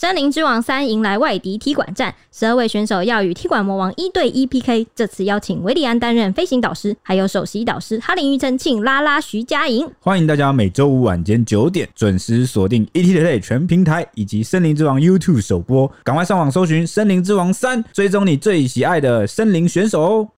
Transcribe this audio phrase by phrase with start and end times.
[0.00, 4.86] 森林之王三迎来外敌踢馆战，十二位选手要与踢馆魔王一对一 PK。
[4.94, 9.86] 这次邀请韦礼安担任飞行导师，还有首席导师哈林、庾澄庆、拉拉、徐佳莹。
[10.00, 20.28] 欢迎大家每周五晚间九点准时锁定 ETtoday 全平台以及森林之王 YouTube 首播，赶快上网搜寻森林之王三，追踪你最喜爱的森林选手哦。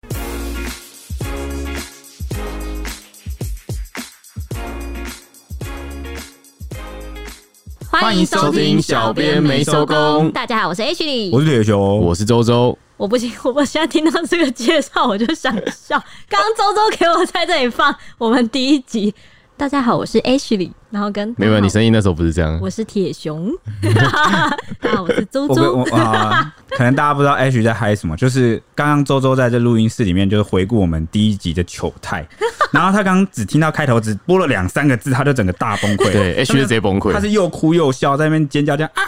[7.92, 10.32] 欢迎收听小编没收工。
[10.32, 12.76] 大家好，我是 H 李，我是铁雄，我是周周。
[12.96, 16.02] 我不行，我现在听到这个介绍我就想笑。
[16.26, 19.14] 刚刚周周给我在这里放我们第一集。
[19.62, 20.72] 大家好，我是 H 里。
[20.90, 22.58] 然后跟没有，你声音那时候不是这样。
[22.60, 23.48] 我是铁熊，
[23.80, 25.76] 大家好，我是周周。
[25.76, 32.26] 我我啊，可能大家不知道 H 在嗨什么，就是刚刚周周在这录音室里面，就是回顾我们第一集的糗态。
[32.74, 36.10] 然后他刚刚只听到开头，只播了两三个字，他就整个大崩溃。
[36.10, 37.12] 对，H 就直接崩溃。
[37.12, 39.00] 他是又哭又笑，在那边尖叫，这样啊，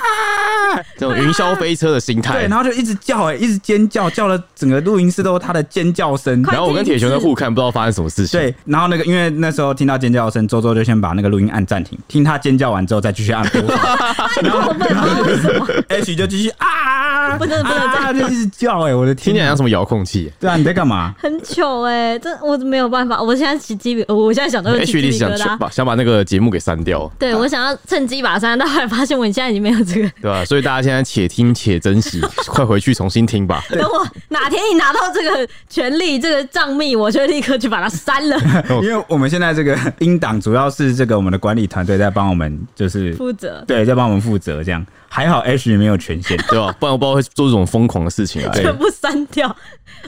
[0.96, 2.33] 这种云霄飞车的心态。
[2.33, 6.42] 对，然后就一直叫，哎，一直尖叫，叫了整个录音室都是他的尖叫声。
[6.44, 8.41] 然后我跟铁雄在互看，不知道发生什么事情。
[8.41, 12.55] 对，然后那个因为那时候听到尖叫声，周周就先把那个录音按暂停，听他尖。
[12.55, 13.98] 叫完之后再继续按播放，
[14.41, 17.03] 然后然后为什么 H 就继续啊，
[17.39, 20.31] 不能不能再就一直叫哎，我的天，听起来像什么遥控器？
[20.41, 21.15] 对啊，你在干嘛？
[21.19, 30.45] 很糗哎，这我没有办法，我现在起鸡皮，我现在想到 H 你想把想把那个节目给删掉，对我想要趁机把它删，但后来发现我现在已经没有这个，对吧？
[30.45, 33.62] 所以大家现在且听且珍惜， 快回去重新听吧。
[33.71, 38.39] 等我哪天你拿到这个权利这个账密，我就立刻去把它删了。
[38.83, 43.15] 因为我们现在这个音档主要是这个我们的管理团队在帮我们，就是。
[43.15, 45.39] 负责对，在帮我们负责，这样还好。
[45.45, 46.75] H 没有权限， 对吧？
[46.81, 48.51] 不然我不知道会做这种疯狂的事情啊！
[48.59, 49.55] 全部删掉，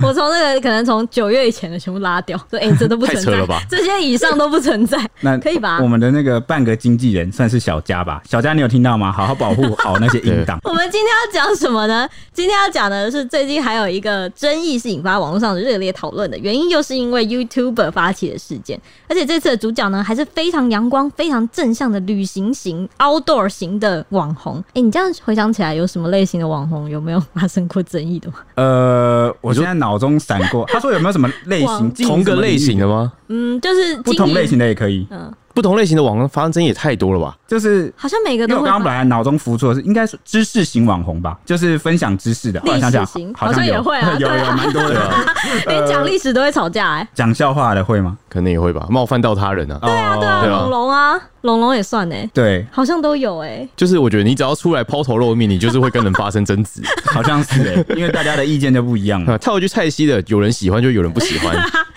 [0.02, 3.62] 我从那个可能从九月以前的全部拉掉，说哎，这都不存在了吧？
[3.70, 5.78] 这些以上都不存在， 那可以吧？
[5.80, 8.20] 我们的那个半个经纪人算是小佳吧？
[8.28, 9.12] 小佳，你有听到吗？
[9.12, 10.58] 好好保护好那些音档。
[10.64, 12.08] 我们今天要讲什么呢？
[12.32, 22.88] 今天要讲的是最近还有一个争议是引发网络上的热烈讨论的原因，又是因为 YouTuber 发起的事件，而且这次的主角呢还是非常阳光、非常正向的旅行型。
[22.98, 28.36] outdoor 型的网红，哎、欸，你这样回想起来，有什么类型的网红有没有发生过争议的吗？
[28.54, 33.12] 呃，我现在脑中闪过，他说有没有什么类型， 同个类型的吗？
[33.28, 35.06] 嗯，就是不同类型的也可以。
[35.10, 35.30] 嗯。
[35.56, 37.34] 不同类型的网红发生争议也太多了吧？
[37.48, 38.56] 就是好像每个都。
[38.56, 42.60] 我刚刚本来脑中浮出的是应该是知识型网红吧，就是分享知识的。
[42.64, 45.10] 历史型好像也会啊， 有有蛮多的。
[45.66, 47.08] 连讲历史都会吵架哎。
[47.14, 48.18] 讲笑话的会吗？
[48.28, 49.78] 可能也会吧，冒犯到他人啊。
[49.80, 52.28] 对啊对啊，龙龙啊，龙龙也算哎。
[52.34, 53.66] 对，好像都有哎。
[53.74, 56.82] 就是我觉得你只要出来抛头露面，你就是会跟人发生争执。
[57.10, 59.38] 好像是哎，因为大家的意见就不一样了。
[59.38, 61.56] 跳回去蔡西的，有人喜欢就有人不喜欢，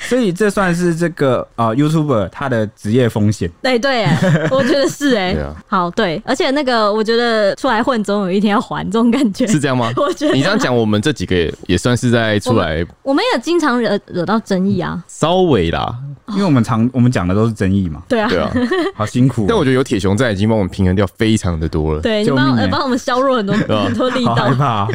[0.09, 3.49] 所以这算是这个啊 YouTuber 他的职业风险。
[3.61, 4.05] 对对。
[4.49, 9.45] 我觉得是哎、欸，啊、好对，而且那个我觉得出来混总有一天要还，这种感觉。
[9.45, 9.91] 是这样吗？
[9.97, 10.33] 我觉得。
[10.33, 15.93] 你这样讲，我们这几个也也算是在出来，我们也经常惹惹到争议啊，稍微啦，
[16.29, 18.51] 因为我们常我们讲的都是争议嘛，对啊，对啊，
[18.95, 19.45] 好辛苦、喔。
[19.49, 24.91] 但我觉得有铁雄在，已经帮我们平衡掉非常的多了，对，你帮呃帮我们削弱很多很多力道，害怕、喔，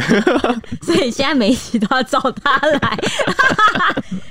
[0.82, 2.98] 所以现在每一期都要找他来，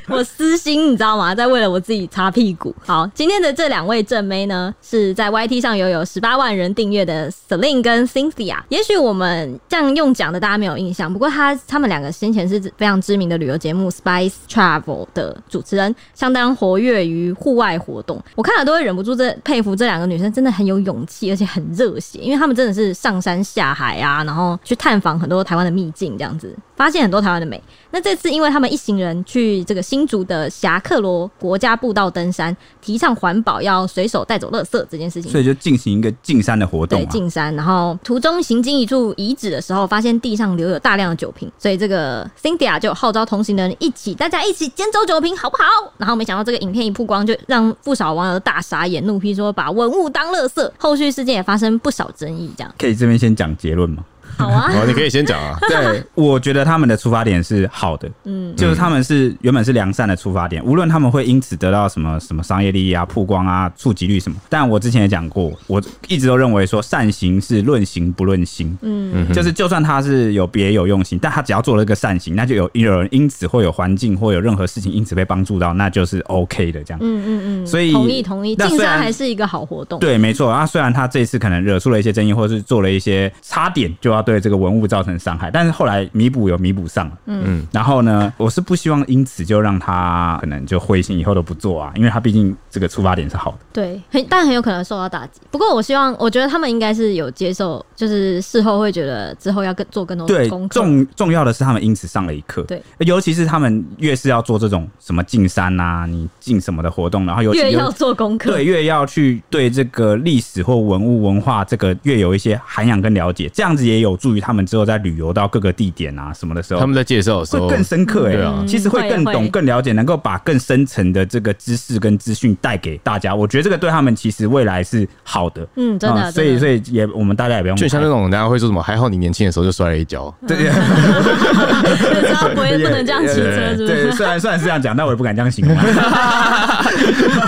[0.08, 1.34] 我私心你知道吗？
[1.34, 2.74] 在为了我自己擦屁股。
[2.86, 18.22] 好，今天的这两位正妹呢，是在 YT 上有有十八万人订阅的 Celine 跟 Cynthia，也许我们这样用讲的大家没有印象，不过他他们两个先前是非常知名的旅游节目 Spice Travel 的主持人，相当活跃于户外活动。
[18.36, 27.62] 我看了都会忍不住这佩服这两个女生，真的很有勇气，而且很热血，因为他们真的是上山下海啊，然后去探访很多台湾的秘境，这样子发现很多台湾的美。
[27.92, 35.32] 那这次因为他们一行人去这个新竹的霞客罗国家步道登山，提倡环保，要随手带走垃圾这件事情。
[35.32, 37.56] 所以就进行一个进山的活动，对，进山。
[37.56, 45.94] 然后途中行经一处遗址的时候，发现地上留有大量的酒瓶，所以这个 Cynthia 就号召同行的人一起，大家一起捡走酒瓶，好不好？
[45.98, 50.70] 然后没想到这个影片一曝光，就让不少网友大傻眼，怒批说把文物当垃圾。
[50.78, 54.04] 后续事件也发生不少争议，这样可以这边先讲结论吗？
[54.38, 55.58] 好啊， 你可以先讲啊。
[55.70, 64.38] 对，我觉得他们的出发点是好的，嗯，就是他们是原本是良善的出发点，无论他们会因此得到什么什么商业利益啊、曝光啊、触及率什么。
[64.50, 77.00] 但我之前也讲过，我一直都认为说善行是论行不论心，嗯，就是就算他是有别有用心，但他只要做了一个善行，那就有有人因此会有环境或有任何事情因此被帮助到，那就是 OK 的这样。
[77.02, 80.00] 嗯嗯嗯，所以同意同意，进山还是一个好活动。
[80.00, 80.50] 对，没错。
[80.50, 84.23] 啊，虽然他这次可能惹出了一些争议，或者是做了一些差点就要。
[84.24, 95.42] 对这个文物造成伤害，但是后来弥补有弥补上，嗯，然后呢，我是不希望因此就让他可能就灰心，以后都不做啊，因为他毕竟这个出发点是好的，对，很但很有可能受到打击。
[95.52, 100.74] 不过我希望，我觉得他们应该是有接受，就是事后会觉得之后要更做更多对功课。
[100.74, 123.34] 重重要的是他们因此上了一课，对，尤其是他们越是要做这种什么进山啊，你进什么的活动，然后尤其越要做功课，对，越要去对这个历史或文物文化这个越有一些涵养跟了解，这样子也有助于他们之后在旅游到各个地点啊什么的时候，他们在介绍的时候会更深刻哎、欸，对啊，其实会更懂、更了解，能够把更深层的这个知识跟资讯带给大家。
[123.34, 126.22] 我觉得这个对他们其实未来是好的，嗯，真的。
[126.24, 133.88] 嗯、所以，所以也我们大家也不用，就像那种大家会说什么，还好你年轻的时候就摔了一跤， 对， 知道不会不能这样骑车，是不是？
[133.88, 135.76] 对，虽然虽然是这样讲，但我也不敢这样形容。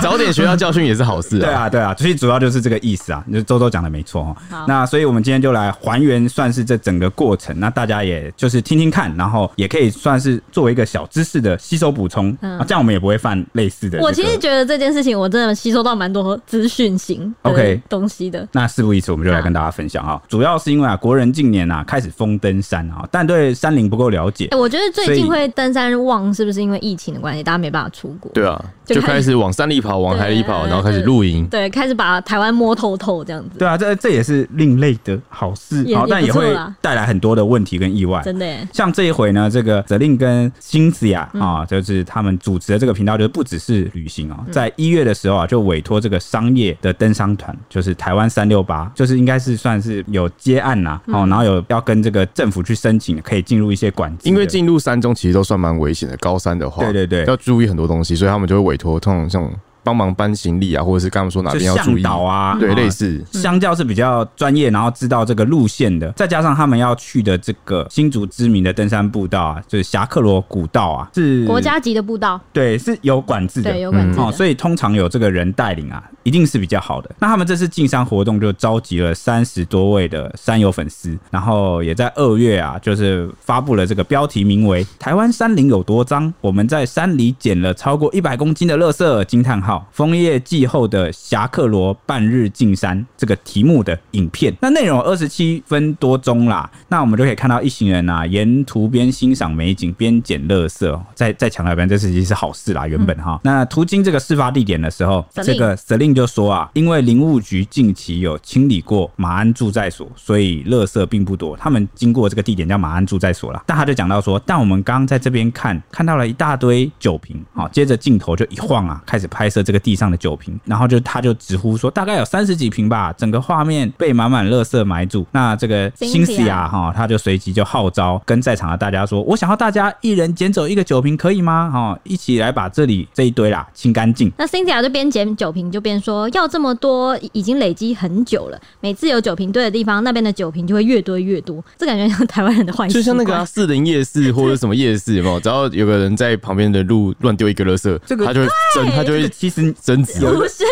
[0.01, 1.39] 早点学到教训也是好事啊。
[1.39, 3.23] 对啊，对啊，所以主要就是这个意思啊。
[3.31, 4.65] 就周周讲的没错哈。
[4.67, 7.59] 那所以我们今天就来还原，算是这整个过程。
[7.59, 12.35] 那大家也就是听听看，然后也可以算是作为一个小知识的吸收补充。
[12.41, 14.03] 嗯，这样我们也不会犯类似的、这个。
[14.03, 18.43] 我其实觉得这件事情，我真的吸收到蛮多资讯型 OK 东西的。
[18.43, 20.21] Okay, 那事不宜迟，我们就来跟大家分享啊。
[20.29, 24.47] 主要是因为啊，国人近年啊开始疯登山啊，但对山林不够了解。
[24.51, 27.43] 哎，我觉得最近会登山旺，是不是因为疫情的关系？
[27.43, 28.31] 大家没办法出国。
[28.33, 31.45] 对啊，就开始往山里跑，往海里跑，然后开始露营。
[31.47, 33.57] 对，开始把台湾摸透透这样子。
[33.57, 36.44] 对啊，这这也是另类的好事，好，但也会
[36.81, 38.21] 带来很多的问题跟意外。
[38.24, 54.30] 真的耶，像这一回呢，这个 Celine 跟 Cynthia 啊，就是他们主持的这个频道，就是不只是旅行啊，在一月的时候啊，就委托这个商业的登山团，就是台湾三六八，就是应该是算是有接案呐，哦，然后有要跟这个政府去申请，可以进入一些管制。
[54.30, 59.51] 因为进入山中其实都算蛮危险的，高山的话，对对对，要注意很多东西，所以他们就会委托通常像。
[59.85, 62.01] 帮忙搬行李啊，或者是刚刚说哪边要注意。
[62.01, 63.23] 向导啊，对，类似。
[63.31, 77.09] 相较是比较专业，然后知道这个路线的，再加上他们要去的这个新竹知名的登山步道啊，就是侠客罗古道啊，是国家级的步道，对，是有管制的，对，有管制的，哦，所以通常有这个人带领啊，一定是比较好的。
[77.19, 86.33] 那他们这次进山活动就召集了三十多位的山友粉丝，然后也在二月啊，就是发布了这个标题名为“台湾山林有多脏？
[86.41, 96.69] 我们在山里捡了超过一百公斤的垃圾”惊叹号，枫叶季后的侠客罗半日进山这个题目的影片，那内容二十七分多钟啦。
[96.89, 100.86] 那我们就可以看到一行人啊，沿途边欣赏美景边捡垃圾。
[101.13, 102.88] 再再强调一遍，这是其实是好事啦。
[102.88, 111.56] 原本哈，嗯、那途经这个事发地点的时候，这个 Celine 就说啊，因为林务局近期有清理过马鞍驻在所，所以垃圾并不多。
[111.57, 113.63] 他们经过这个地点叫马鞍驻在所啦。
[113.66, 120.57] 但他就讲到说，但我们刚刚在这边看看到了一大堆酒瓶，好，接着镜头就一晃啊，开始拍摄这个地上的酒瓶。
[120.63, 125.25] 然后就他就直呼说，大概有三十几瓶吧，整个画面被满满垃圾埋住。
[125.31, 131.69] 那这个 Cynthia 哈，他就随即就号召跟在场的大家说，我想要大家一人捡走一个酒瓶，可以吗？
[131.71, 134.31] 哈，一起来把这里这一堆啦清干净。
[134.38, 138.59] 那 Cynthia 就边捡酒瓶就边说，要这么多，已经累积很久了。
[138.79, 141.63] 每次有酒瓶堆的地方，那边的酒瓶就会越堆越多。
[141.77, 145.39] 这感觉像台湾人的坏习惯，就像那个四零夜市或者什么夜市， 有没有？
[145.39, 150.19] 只要有个人在旁边的路乱丢一个垃圾，这个他就会争，他就会其实争执。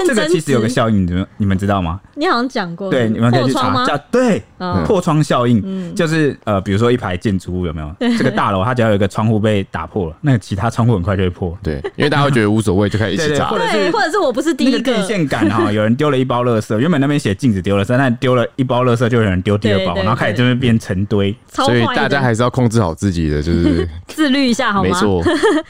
[0.06, 2.02] 这个其实有个效应，你们你们知道吗？
[2.16, 4.44] 你好像讲过，对，你们可以去查，叫对
[4.86, 7.96] 破窗效应，就是呃，比如说一排建筑物有没有？
[8.18, 11.58] 这个大楼它只要有一个窗户被打破了，那其他窗户很快就会破。
[11.64, 13.50] 对，因为大家会觉得无所谓，就开始一起 砸。
[13.50, 14.84] 对，或者是我不是第一个。
[14.84, 21.34] 电线杆哈，有人丢了一包垃圾，原本那边写禁止丢垃圾，但丢了一包垃圾，就有人丢第二包，然后开始这边变成堆。
[21.48, 24.90] 所以大家还是要控制好自己的，就是 自律一下好吗？
[24.90, 25.24] 没错。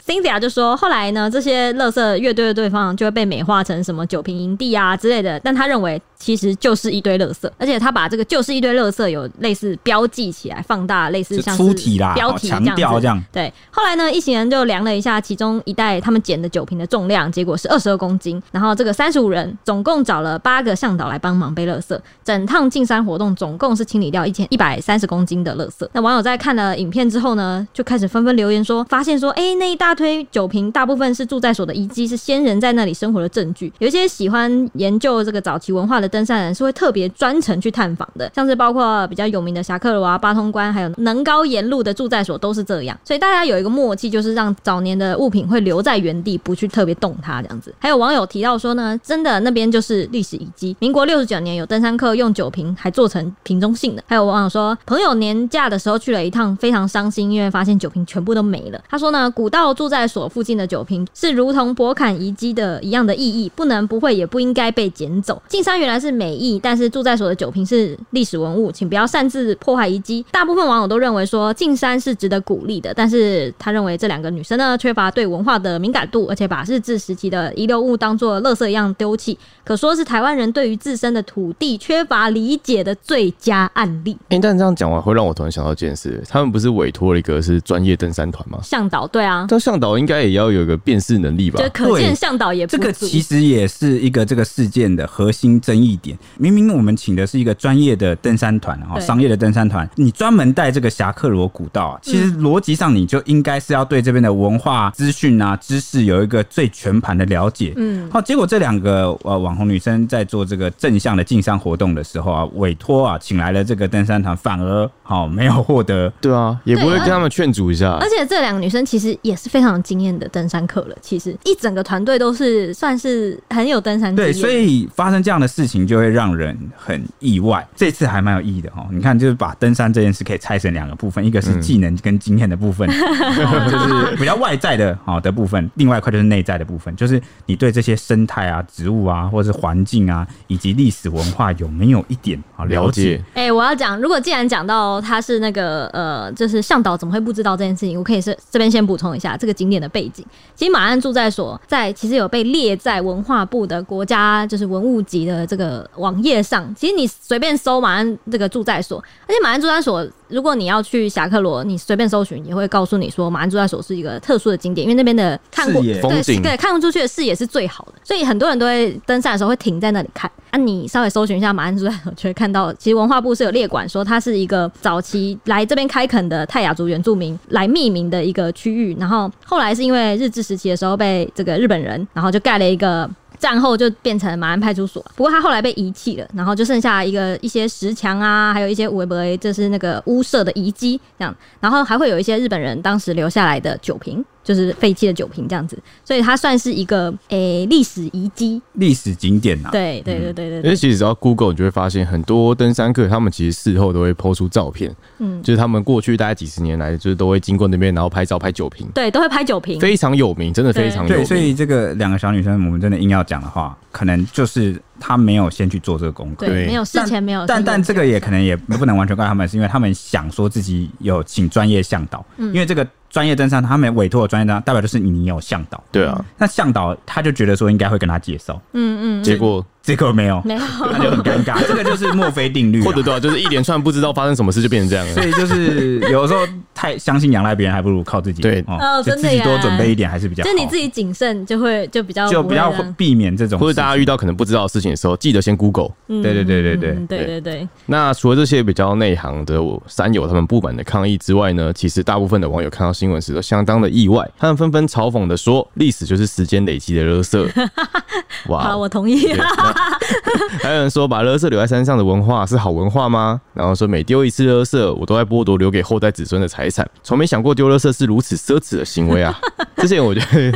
[0.06, 13.22] Cynthia 就说，后来呢，这些垃圾越堆的对方就会被美化成什么酒瓶营地啊之类的，但他认为其实就是一堆垃圾，而且他把这个就是一堆垃圾有类似标记起来，放大，类似像粗体啦，标题强调这样。
[13.30, 18.42] 对，后来呢，一行人就量了一下其中一袋他们捡的酒瓶的重量，结果是二十二公斤。
[18.50, 25.86] 然后这个三十五人总共找了八个向导来帮忙背垃圾，整趟进山活动总共是清理掉一千一百三十公斤的垃圾。
[25.92, 33.70] 那网友在看了影片之后呢，就开始纷纷留言说，发现说，哎、欸，那一大堆酒瓶大部分是住在所的遗迹，是先人在那里生活的证据。
[33.78, 42.96] 有一些喜欢研究这个早期文化的登山人是会特别专程去探访的，像是包括比较有名的侠客罗啊、八通关，还有能高沿路的住在所都是这样。
[43.04, 47.74] 所以大家有一个默契，就是让早年的物品会留在原地，不去特别动它这样子。
[47.80, 50.76] 还有网友提到说呢，真的那边就是历史遗迹。
[50.78, 54.04] 民国六十九年有登山客用酒瓶还做成瓶中信的。
[54.06, 58.80] 还有网友说，朋友年假的时候去了一趟，非常伤心，因为发现酒瓶全部都没了。
[58.88, 65.42] 他说呢，古道住在所附近的酒瓶是如同博坎遗迹的一样的意义，不能不会也不应该被捡走。
[65.48, 70.22] 进山原来是是是美意，但是住在所的酒瓶是历史文物，请不要擅自破坏遗迹。
[70.30, 84.14] 大部分网友都认为说进山是值得鼓励的，但是他认为这两个女生呢缺乏对文化的敏感度，而且把日治时期的遗留物当做垃圾一样丢弃，可说是台湾人对于自身的土地缺乏理解的最佳案例。
[84.24, 88.58] 哎、欸，但这样讲完会让我突然想到一件事，他们不是委托了一个是专业登山团吗？
[88.62, 91.62] 向导，对啊，这向导应该也要有一个辨识能力吧？
[91.62, 96.16] 就可见向导也不这个其实也是一个这个事件的核心争议点。
[96.38, 107.72] 明明我们请的是一个专业的登山团啊，商业的登山团，你专门带这个侠客罗古道啊，其实逻辑上你就应该是要对这边的文化资讯啊、知识有一个最全盘的了解。
[107.76, 116.12] 嗯，好，结果这两个呃网红女生在做这个正向的进山活动的时候啊，委托啊请来了这个登山团，反而好没有获得。
[116.20, 117.92] 对啊，也不会跟他们劝阻一下。
[118.00, 124.14] 而且这两个女生其实也是非常有经验的登山客了，其实一整个团队都是算是很有登山。
[124.14, 127.66] 对，所以发生这样的事情就会让人很意外。
[127.74, 143.22] 这次还蛮有意义的哦，你看，就是把登山这件事可以拆成两个部分，一个是技能跟经验的部分，嗯、 就是比较外在的好的部分，另外一块就是内在的部分，就是你对这些生态啊、植物啊，或者是环境啊，以及历史文化有没有一点啊了解？
[143.34, 147.98] 哎、欸，我要讲，如果既然讲到他是那个呃，就是向导，怎么会不知道这件事情？
[147.98, 150.24] 我可以是这边先补充一下这个景点的背景。
[150.54, 155.63] 其实马鞍住在所在其实有被列在文化部的国家就是文物级的这个
[155.96, 156.74] 网页上。
[156.74, 170.30] 其实你随便搜马鞍这个住宅所，而且马鞍住宅所，如果你要去侠客罗，你随便搜寻也会告诉你说马鞍住宅所是一个特殊的景点，因为那边的看过野风景，对，看出去的视野是最好的，所以很多人都会登山的时候会停在那里看。
[170.50, 183.08] 啊，你稍微搜寻一下马鞍住宅所，就会看到其实文化部是有列管说它是一个早期来这边开垦的泰雅族原住民来命名的一个区域，然后后来是因为日治时期的时候被这个日本人，然后就盖了一个。
[183.38, 194.24] 战后就变成马鞍派出所，不过他后来被遗弃了，然后就剩下一个一些石墙啊，还有一些围围，这，是那个屋舍的遗迹这样，然后还会有一些日本人当时留下来的酒瓶。
[194.44, 199.70] 就是废弃的酒瓶这样子，所以它算是一个诶历史遗迹、历史景点呐。
[199.72, 208.86] 对对对对对，因为其实只要 Google，你就会发现很多登山客他们其实事后都会 po 出照片，嗯，就是他们过去大概几十年来，就是都会经过那边，然后拍照拍酒瓶。
[208.94, 211.16] 对，都会拍酒瓶，非常有名，真的非常有名。
[211.16, 217.46] 对，所以这个两个小女生，我们真的硬要讲的话，可能就是她没有先去做这个功课，对，没有事前没有。
[217.46, 222.86] 但但这个也可能也不能完全怪他们，是因为他们想说自己有请专业向导，嗯因为这个。
[223.14, 225.80] 专业登山，他们委托的专业登山，代表就是你有向导。
[225.92, 228.60] 对啊，那向导他就觉得说应该会跟他介绍。
[228.72, 229.64] 嗯嗯，结果。
[229.84, 230.60] 这个没有，没有，
[230.90, 231.60] 那就很尴尬。
[231.68, 235.12] 这个就是墨菲定律，或者对，就是一连串不知道发生什么事就变成这样了。
[235.12, 236.40] 所以就是有时候
[236.72, 238.40] 太相信仰赖别人，还不如靠自己。
[238.40, 240.42] 对，哦，真的，自己多准备一点还是比较。
[240.42, 243.58] 就你自己谨慎，就会就比较就比较避免这种。
[243.58, 245.90] 或者大家遇到可能不知道的事情的时候，记得先 Google。
[246.08, 247.68] 嗯，对对对对对对对对。
[247.84, 257.68] 那除了这些比较内行的三友他们不满的抗议之外呢，其实大部分的网友看到新闻时都相当的意外，他们纷纷嘲讽的说：“历史就是时间累积的垃圾。
[258.48, 259.28] ”哇，我同意。
[260.62, 263.40] 还有人说，把垃圾留在山上的文化是好文化吗？
[263.52, 269.38] 然后说，每丢一次垃圾，我都在剥夺留给后代子孙的财产，从没想过丢垃圾是如此奢侈的行为啊！
[269.76, 270.48] 之前我觉得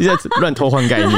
[0.00, 1.10] 一直在乱偷换概念，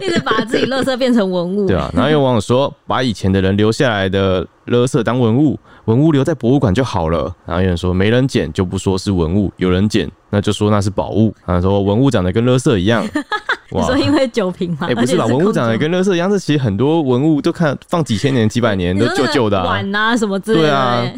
[0.00, 1.90] 一直把自己垃圾变成文物，对啊。
[1.94, 7.34] 然后有网友说，把以前的人留下来的垃圾当文物，文物留在博物馆就好了。
[7.44, 11.34] 然后有人说，没人捡就不说是文物，有人捡那就说那是宝物。
[11.44, 13.06] 他说文物长得跟垃圾一样。
[13.70, 14.86] 你说因为酒瓶吗？
[14.88, 15.26] 哎，不是吧？
[15.26, 20.68] 文物长得跟垃圾一样，这其实很多文物都看放几千年、几百年都旧旧的碗啊什么之类的。
[20.68, 21.12] 对啊，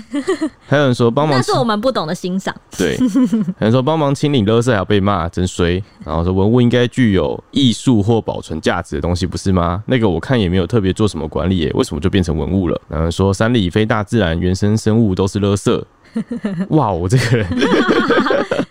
[0.66, 2.52] 还有人说帮忙，那是我们不懂得欣赏。
[2.76, 5.80] 对，有人说帮忙清理垃圾还要被骂，真衰。
[6.04, 9.80] 然后说文物应该具有艺术或保存价值的东西，不是吗？
[9.86, 12.80] 那个我看也没有特别做什么管理耶，为什么就变成文物了？
[12.88, 15.80] 然后说山里非大自然原生生物都是垃圾。
[16.70, 17.46] 哇，我这个人。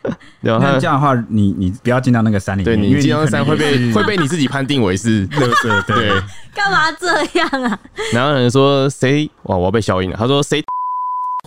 [0.42, 6.10] 然后这样的话，你你不要进到那个山里面，对，你进到山会被会被你自己判定为是 乐色，对。
[6.54, 7.08] 干嘛这
[7.40, 7.80] 样啊？
[8.14, 9.30] 然后有人说谁？
[9.44, 10.18] 哇，我要被消音了。
[10.18, 10.64] 他说谁？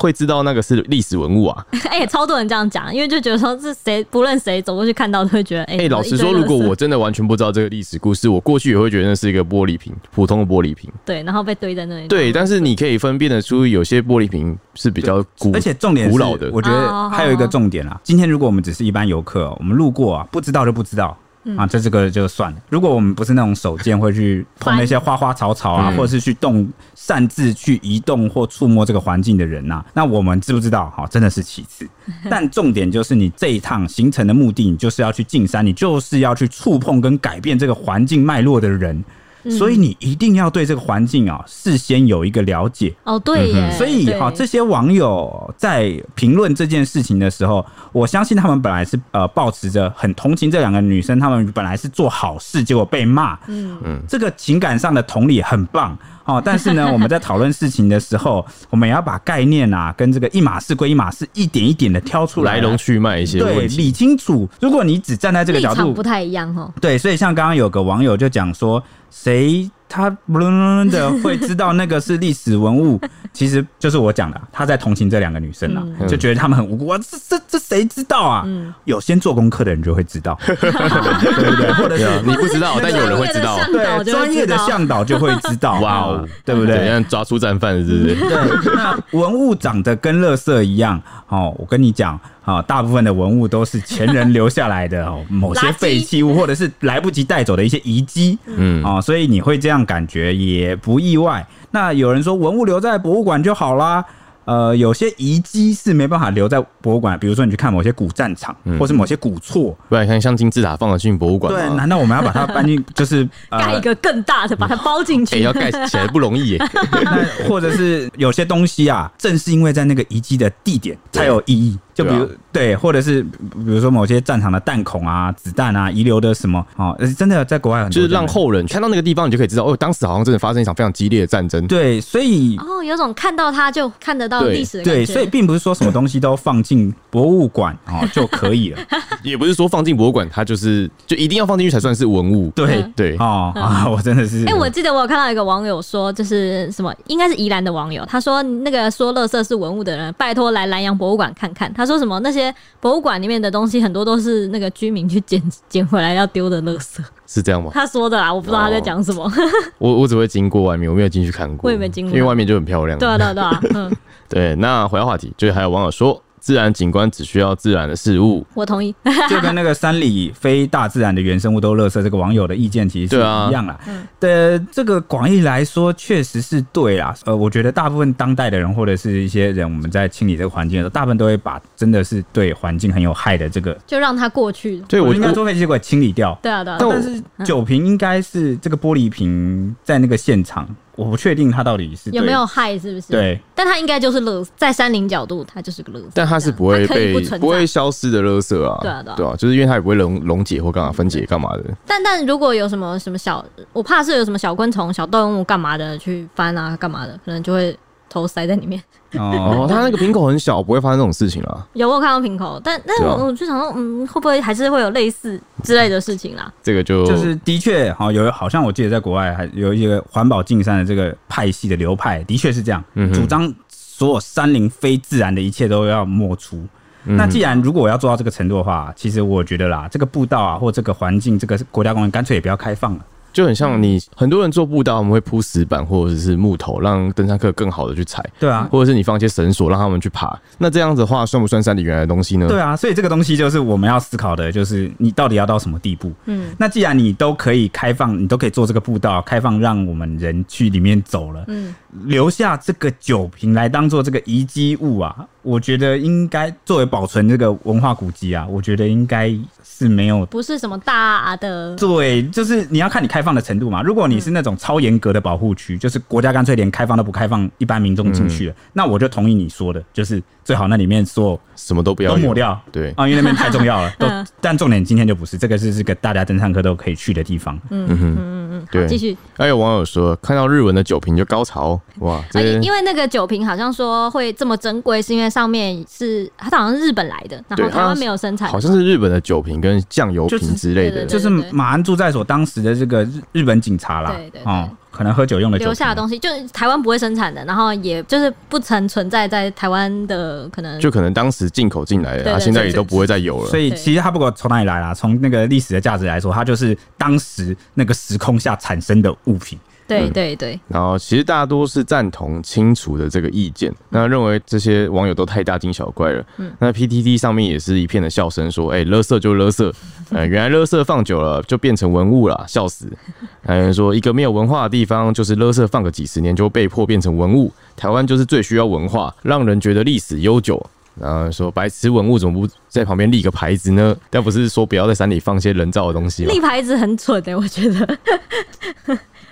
[0.03, 1.65] 会知道那个是历史文物啊？
[1.89, 5.79] 哎、欸，超多人这样讲，因为就觉得说是谁，不论谁走过去看到都会觉得，哎、欸。
[5.79, 10.91] 哎、欸，老实说，如果我真的完全不知道这个历史故事，我过去也会觉得那是一个玻璃瓶， 普通的玻璃瓶。
[11.05, 12.09] 对，然后被堆在那里。
[12.09, 16.51] 对，但是你可以分辨得出，有些玻璃瓶是比较古，而且重点古老的。
[16.53, 21.17] 我觉得还有一个重点啊，今天如果我们只是一般游客，我们路过啊，不知道就不知道。
[21.57, 22.59] 啊，这这个就算了。
[22.69, 30.89] 如果我们不是那种手贱，会去碰那些花花草草啊，或者是去动擅自去移动或触摸这个环境的人呐、啊，那我们知不知道？
[30.91, 31.89] 哈，真的是其次。
[32.31, 39.05] 但重点就是你这一趟行程的目的，你就是要去进山，你就是要去触碰跟改变这个环境脉络的人。
[39.51, 42.95] 所以你一定要对这个环境啊事先有一个了解。
[43.05, 43.71] 哦，对耶。
[43.77, 53.39] 所以哈，这些网友在评论这件事情的时候，我相信他们本来是呃抱持着很同情这两个女生，他们本来是做好事，结果被骂。
[53.47, 55.97] 嗯嗯，这个情感上的同理很棒。
[56.25, 64.49] 哦，但是呢， 我们在讨论事情的时候，我们也要把概念啊，跟这个一码事归一码事，一点一点的挑出来，来龙去脉一些对，理清楚。
[64.61, 66.73] 如果你只站在这个角度，不太一样哦。
[66.81, 69.71] 对，所以像刚刚有个网友就讲说，谁？
[69.93, 72.99] 他不伦的会知道那个是历史文物，
[73.31, 76.97] 其实就是我讲的，他在同情这两个女生啊，就觉得他们很无辜。
[76.97, 78.47] 这这这谁知道啊？
[78.85, 81.73] 有先做功课的人就会知道，对不对？
[81.75, 85.79] 或者是你不知道，但有人会知道，对，专业的向导就会知道。
[85.81, 86.89] 哇哦，对不对？
[86.89, 88.15] 像抓出战犯是不是？
[88.17, 90.99] 对，那文物长得跟垃圾一样。
[91.29, 92.19] 哦，我跟你讲。
[92.45, 101.47] 啊，大部分的文物都是前人留下来的 哦，某些废弃物或者是来不及带走的一些遗迹，嗯啊，所以你会这样感觉也不意外。
[101.71, 104.05] 那有人说文物留在博物馆就好啦。
[104.45, 111.55] 呃，有些遗迹是没办法留在博物馆，比如说你去看某些古战场，嗯、或是某些古厝，不然看像金字塔放得进博物馆。
[111.55, 115.37] 对，难道我们要把它搬进， 就是盖、呃、一个更大的，把它包进去？
[115.37, 116.59] 欸、要盖起来不容易耶。
[116.91, 121.79] 那或者是有些东西啊，正是因为在那个遗迹的地点才有意义。
[121.95, 131.67] 就比如对，啊、对，或者是比如说某些战场的弹孔啊、子弹啊遗留的什么哦，真的在国外很多，就是让后人看到那个地方，你就可以知道哦，当时好像真的发生一场非常激烈的战争。
[131.67, 135.01] 对，所以哦，有种看到它就看得到历史的感觉。
[135.01, 138.79] 对，所以并不是说什么东西都放进博物馆哦 就可以了，
[139.23, 142.51] 也不是说放进博物馆它就是就一定要放进去才算是文物。
[142.51, 151.73] 对对，对哦啊， 我真的是哎、欸，我记得我有看到一个网友说，就是什么应该是宜兰的网友，他说那个说乐色是文物的人，拜托来南阳博物馆看看。
[151.73, 152.55] 他说什么那些。
[152.81, 156.99] 博物馆里面的东西很多都是那个居民去捡捡回来要丢的垃圾，
[157.29, 157.71] 是这样吗？
[157.73, 159.25] 他说的啦，我不知道他在讲什么。
[159.25, 159.33] 哦、
[159.79, 161.69] 我我只会经过外面，我没有进去看过。
[161.69, 162.99] 我也没经过，因为外面就很漂亮。
[162.99, 163.97] 对啊对啊对啊，嗯，
[164.29, 164.57] 对。
[164.57, 166.21] 那回到话题，就是还有网友说。
[166.43, 168.93] 自然景观只需要自然的事物，我同意。
[169.31, 173.79] 就跟那个山里非大自然的原生物都垃圾，这个网友的意见其实是一样啦。
[174.19, 177.15] 对，这个广义来说确实是对啦。
[177.27, 184.79] 呃，我觉得大部分当代的人或者是一些人，我们在清理这个环境的时候，大部分都会把真的是对环境很有害的这个，就让它过去。
[184.89, 186.37] 对，我应该坐飞机过来清理掉。
[186.43, 186.79] 对啊，对啊。
[186.81, 190.69] 但是酒瓶应该是这个玻璃瓶在那个现场。
[190.97, 193.13] 我不确定它到底是有没有害，是不是？
[193.13, 196.11] 对，但它应该就是乐，在山林角度，它就是个垃圾。
[196.15, 198.79] 但它是不会被不，不会消失的乐色啊。
[198.83, 201.65] 对啊，对啊，对啊，就是因为它也不会溶溶解或干嘛分解干嘛的。
[201.87, 207.77] 但但如果有什么什么小，我怕是有什么小昆虫、小动物干嘛的去翻啊，干嘛的，可能就会。
[208.13, 208.81] 头塞在里面
[209.13, 211.67] 哦，它那个瓶口很小，不会发生这种事情啦。
[211.73, 216.53] 有我有看到瓶口，但但我我就想说，嗯，会不会还是会有类似之类的事情啦？
[216.63, 226.63] 这个就就是的确，好有好像我记得在国外还有一个环保竞山的这个派系的流派，的确是这样，嗯、主张所有山林非自然的一切都要抹除。
[227.05, 233.01] 嗯、那既然如果我要做到这个程度的话，其实我觉得啦，这个步道啊，或这个环境，这个国家公园，干脆也不要开放了。
[233.33, 238.25] 就很像你很多人做步道，我们会铺石板或者是木头，让登山客更好的去踩。
[238.39, 240.39] 对啊，或者是你放一些绳索让他们去爬。
[240.59, 242.47] 那这样子的话，算不算山里原来的东西呢？
[242.49, 246.13] 对啊，所以这个东西就是我们要思考的，就是你到底要到什么地步？
[246.27, 259.33] 嗯，那既然你都可以开放，你都可以做这个步道，开放让我们人去里面走了，嗯，留下这个酒瓶来当做这个遗迹物啊，我觉得应该作为保存这个文化古迹啊，我觉得应该。
[259.65, 263.83] 是没有，不是什么大的，对，就是你要看你开放的程度嘛。
[263.83, 273.91] 如果你是那种超严格的保护区，就是国家干脆连开放都不开放，一般民众进去了，那我就同意你说的，就是最好那里面所有什么都不要都抹掉，对啊，因为那边太重要了。
[273.99, 274.07] 都，
[274.41, 277.59] 但重点今天就不是这个，是这个大家登山客都可以去的地方。
[277.71, 278.87] 嗯嗯嗯嗯，对。
[278.87, 279.17] 继续。
[279.37, 282.23] 还有网友说，看到日文的酒瓶就高潮，哇！
[282.61, 289.83] 因为那个酒瓶好像说会这么珍贵，是因为上面是它好像是日本来的，然后台湾没有生产，好像是日本的酒瓶跟。
[289.89, 303.49] 酱油瓶之类的，就是马安住在所当时的这个日日本警察啦，对对对，哦，可能喝酒用的留下的东西，就是台湾不会生产的，然后也就是不曾存在在台湾的，可能就可能当时进口进来的，它现在也都不会再有了。
[303.49, 309.59] 所以其实它不管从哪里来啦，从那个历史的价值来说，它就是当时那个时空下产生的物品。
[309.87, 316.25] 对对对，然后其实大多是赞同清除的这个意见，那认为这些网友都太大惊小怪了。
[316.39, 319.73] 嗯，那 PTT 上面也是一片的笑声，说：“哎，垃圾就垃圾，
[320.11, 322.87] 呃， 原来垃圾放久了就变成文物了，笑死。
[323.45, 327.53] ”还有人说：“一个没有文化的地方，就是垃圾放个几十年就被迫变成文物。
[327.77, 330.65] 台湾就是最需要文化，让人觉得历史悠久。”
[331.01, 333.97] 然后说：“白痴文物怎么不在旁边立个牌子呢？
[334.11, 337.99] 但不是说不要在山里放些人造的东西吗？”立牌子很蠢的、欸，我觉得。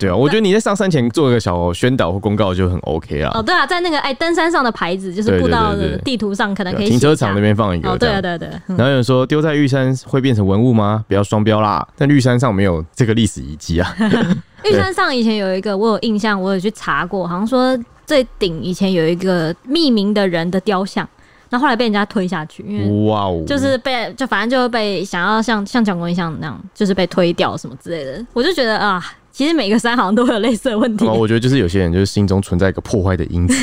[0.00, 3.30] 对啊，我觉得你在上山前做一个小宣导或公告就很 OK 啊。
[3.34, 6.88] 哦，对啊，在那个哎登山上的牌子，就是步道的地图上可能可以。
[6.88, 7.90] 停车场那边放一个。
[7.90, 8.48] 哦，对啊，对对。
[8.68, 11.04] 然后有人说丢在玉山会变成文物吗？
[11.06, 11.86] 不要双标啦。
[11.96, 13.94] 但玉山上没有这个历史遗迹啊。
[14.64, 21.06] 玉山上以前有一个，我有印象，我有去查过，好像说最顶以前有一个匿名的人的雕像，
[21.48, 28.24] 然后后来被人家推下去，因为哇哦，就是被就反正就被想要像像蒋公一样那样，就是被推掉什么之类的。
[28.32, 29.02] 我就觉得啊，
[29.40, 31.07] 其实每个山好像都会有类似的问题。
[31.07, 33.55] 我觉得就是有些人就是心中存在一个破坏的因子。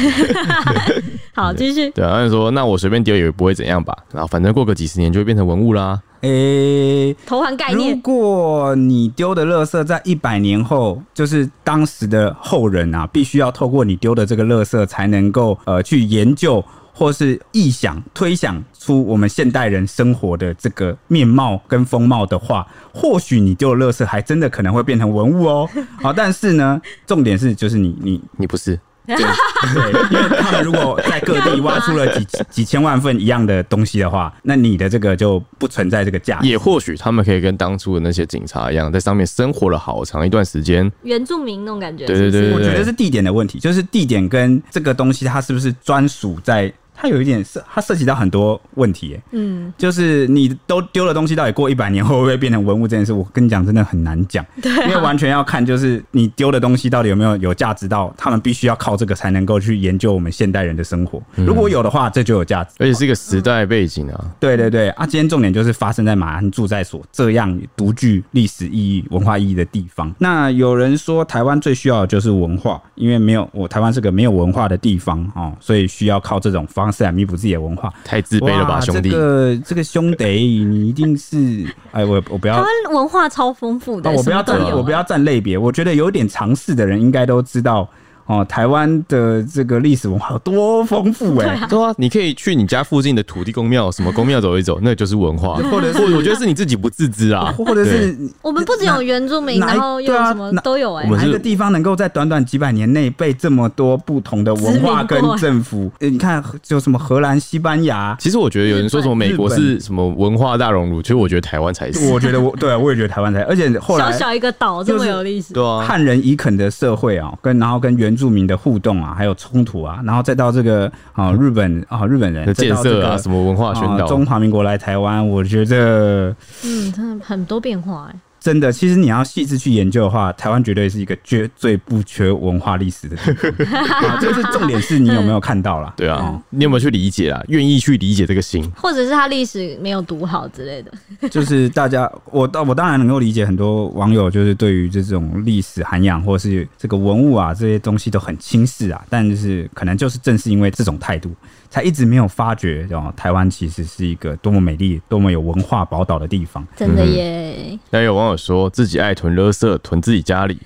[1.35, 1.87] 好，继续。
[1.91, 3.95] 对啊，他说那我随便丢也不会怎样吧？
[4.11, 6.01] 然后反正过个几十年就会变成文物啦。
[6.21, 7.93] 诶、欸，投环概念。
[7.93, 16.65] 如果你丢的垃圾在一百年后，就是当时的后人啊，必须要透过你丢的这个垃圾，才能够呃去研究
[16.97, 25.69] 或是臆想、推想出我们现代人生活的这个面貌跟风貌的话，或许你丢的垃圾还真的可能会变成文物哦。
[26.01, 28.79] 好，但是呢，重点是就是你你你不是。
[29.05, 36.47] 对，对，因为他们如果在各地挖出了 几几千万份一样的东西的话，那你的这个就不存在这个价值。
[36.49, 42.05] 也或许他们可以跟当初的那些警察一样，在上面生活了好长一段时间，原住民那种感觉。
[42.05, 46.73] 对对对，对，对，我觉得是地点的问题，就是地点跟这个东西它是不是专属在。
[46.99, 70.11] 它有一点涉，它涉及到很多问题，欸，嗯，就是你都丢了东西，到底过一百年后会不会变成文物这件事，我跟你讲，真的很难讲，对，因为完全要看就是你丢的东西到底有没有有价值到他们必须要靠这个才能够去研究我们现代人的生活，如果有的话，这就有价值，而且是一个时代背景啊，对对对啊，今天重点就是发生在马鞍住在所这样独具历史意义、文化意义的地方。
[70.17, 76.86] 那有人说台湾最需要的就是文化，因为没有我台湾是个没有文化的地方哦，所以需要靠这种方。
[76.91, 79.09] 是来弥补自己的文化，太自卑了吧，兄弟！
[79.09, 80.25] 这个这个兄弟，
[80.65, 82.55] 你一定是 哎，我我不要。
[82.55, 85.57] 他们文化超丰富的，我不要占，我不要占类别。
[85.57, 87.87] 我觉得有点常识的人应该都知道。
[88.27, 91.67] 哦，台湾的这个历史文化有多丰富哎、欸！
[91.67, 95.55] 对啊，你可以去你家附近的土地公庙、什么公庙走一走， 那就是文化。
[95.71, 101.09] 或者是我觉得是你自己不自知啊， 或者是我们不只有原住民，然后又什么都有哎、欸。
[101.09, 105.89] 哪一个地方能够在短短几百年内被这么多不同的文化跟政府？
[105.99, 108.15] 你看，就什么荷兰、西班牙。
[108.19, 112.11] 其实我觉得有人说什么美国是什么文化大熔炉，其实我觉得台湾才是。
[112.11, 113.41] 我觉得我对啊，我也觉得台湾才。
[113.43, 118.97] 而且后来小小一个岛这么有历史，对啊，汉人移垦的社会啊，跟然后跟原住民的互动。
[118.97, 128.15] 啊，还有冲突啊，然后再到这个啊，日本啊，日本人的建设啊，什么文化宣导，中华民国来台湾，我觉得，嗯，真的很多变化哎。
[128.47, 133.75] 真的，其实你要细致去研究的话，台湾绝对是一个绝最不缺文化历史的地方。
[134.07, 135.93] 啊，就是重点是你有没有看到啦？
[135.97, 137.43] 对啊，嗯、你有没有去理解啊？
[137.49, 141.29] 愿意去理解这个心，或者是他历史没有读好之类的。
[141.29, 151.29] 就是大家，我我当然能够理解很多网友，就是对于这种历史涵养或是这个文物啊这些东西都很轻视啊，但就是可能就是正是因为这种态度。
[151.69, 156.65] 才一直没有发觉，哦，台湾其实是一个多么美丽、多么有文化宝岛的地方。
[156.75, 157.77] 真的耶！
[157.89, 160.57] 那、嗯、有网友说自己爱囤垃圾，囤自己家里。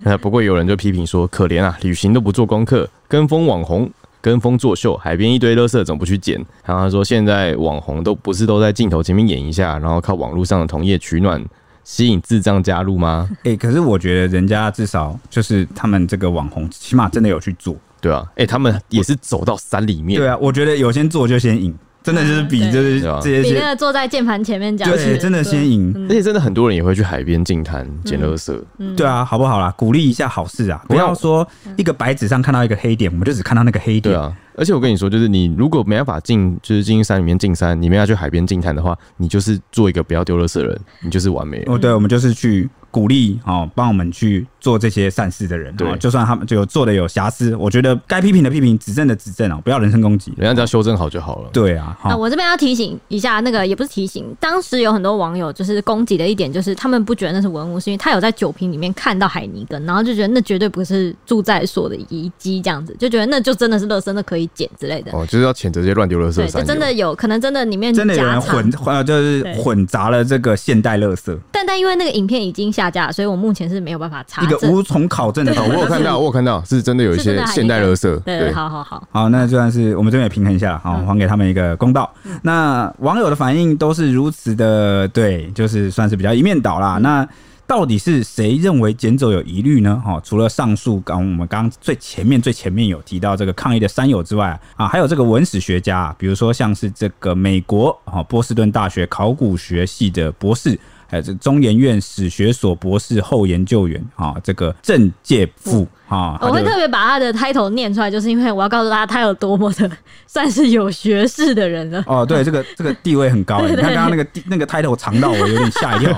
[0.00, 3.90] 那不过有人就批评说，可怜啊，旅行都不做功课，跟风网红，
[4.20, 6.36] 跟风作秀，海边一堆垃圾总不去捡。
[6.64, 11.42] 然后他说，现在网红都不是都在镜头前面演一下，然后靠网络上的同业取暖，
[11.84, 13.28] 吸引智障加入吗？
[13.44, 17.76] 哎、欸，可是我觉得人家至少就是他们这个网红，起码真的有去做。
[18.00, 20.18] 对啊，哎、欸，他们也是走到山里面。
[20.18, 25.92] 对啊，我觉得有先做就先赢，真的就是比就是这些比那个坐在键盘前面讲，对，真的先赢。
[26.08, 28.58] 而且真的很多人也会去海边净滩捡垃圾。
[28.78, 29.72] 嗯，对啊，好不好啦？
[29.76, 34.02] 鼓励一下好事啊，不要说一个白纸上看到一个黑点，我们就只看到那个黑点。
[34.02, 41.62] 对啊，而且我跟你说，就是你如果没办法进，就是进山里面进山，你们要去海边净滩的话，你就是做一个不要丢垃圾的人，你就是完美。
[41.66, 44.46] 哦，对，我们就是去鼓励哦，帮我们去。
[44.60, 51.50] 做这些善事的人，对，就算他们就做的有瑕疵，我觉得该批评的批评，指正的指正啊，不要人身攻击，人家只要修正好就好了。
[51.52, 65.12] 对啊，那我这边要提醒一下，那个也不是提醒，当时有很多网友就是攻击的一点，就是他们不觉得那是文物，是因为他有在酒瓶里面看到海泥根，然后就觉得那绝对不是住在所的遗迹，这样子就觉得那就真的是垃圾，那可以捡之类的。
[65.12, 66.36] 哦，就是要谴责这些乱丢垃圾。
[66.36, 71.36] 对，就真的有可能真的里面真的有人混，呃，就是混杂了这个现代垃圾。
[71.52, 75.28] 但但因为那个影片已经下架了，所以我目前是没有办法查个无从考。
[75.28, 78.18] 证的，我有看到，我有看到，是真的有一些现代垃圾。
[78.20, 82.10] 对，好好好，好，那就算是我们这边也平衡一下，好，还给他们一个公道。
[82.24, 86.96] 嗯、那网友的反应都是如此的，对，就是算是比较一面倒啦。
[86.96, 87.28] 嗯、那
[87.66, 90.02] 到底是谁认为捡走有疑虑呢？
[90.02, 100.80] 哈，除了上述刚我们刚刚最前面最前面有提到这个抗议的山友之外啊，还有这个文史学家，比如说像是这个美国啊波士顿大学考古学系的博士。
[101.08, 105.86] 哎这中研院史学所博士后研究员啊，这个郑介甫。
[106.08, 109.90] 啊，我会特别把他的 title 念出来，就是因为我要告诉大家他有多么的
[110.26, 112.02] 算是有学识的人了。
[112.06, 113.60] 哦，对，这个这个地位很高。
[113.60, 116.16] 你看刚刚那个那个 title 长到我有点吓一跳。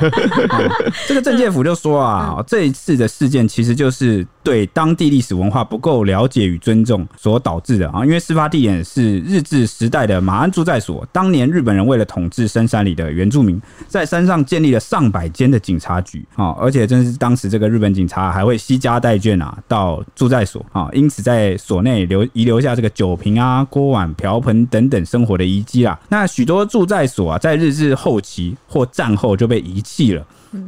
[1.09, 8.05] 这个政界府就说啊，这一次的事件其实就是对当地历史文化不够了解与尊重所导致的啊。
[8.05, 19.80] 因为事发地点是日治时代的马鞍驻在所，当年日本人为了统治深山里的原住民，在山上建立了上百间的警察局啊，而且真是当时这个日本警察还会惜家带眷啊到。
[19.81, 25.99] 到住在所啊，因此在所内留遗留下这个酒瓶啊、锅碗瓢盆等等生活的遗迹啊。
[26.11, 30.23] 那许多住在所啊，在日治后期或战后就被遗弃了。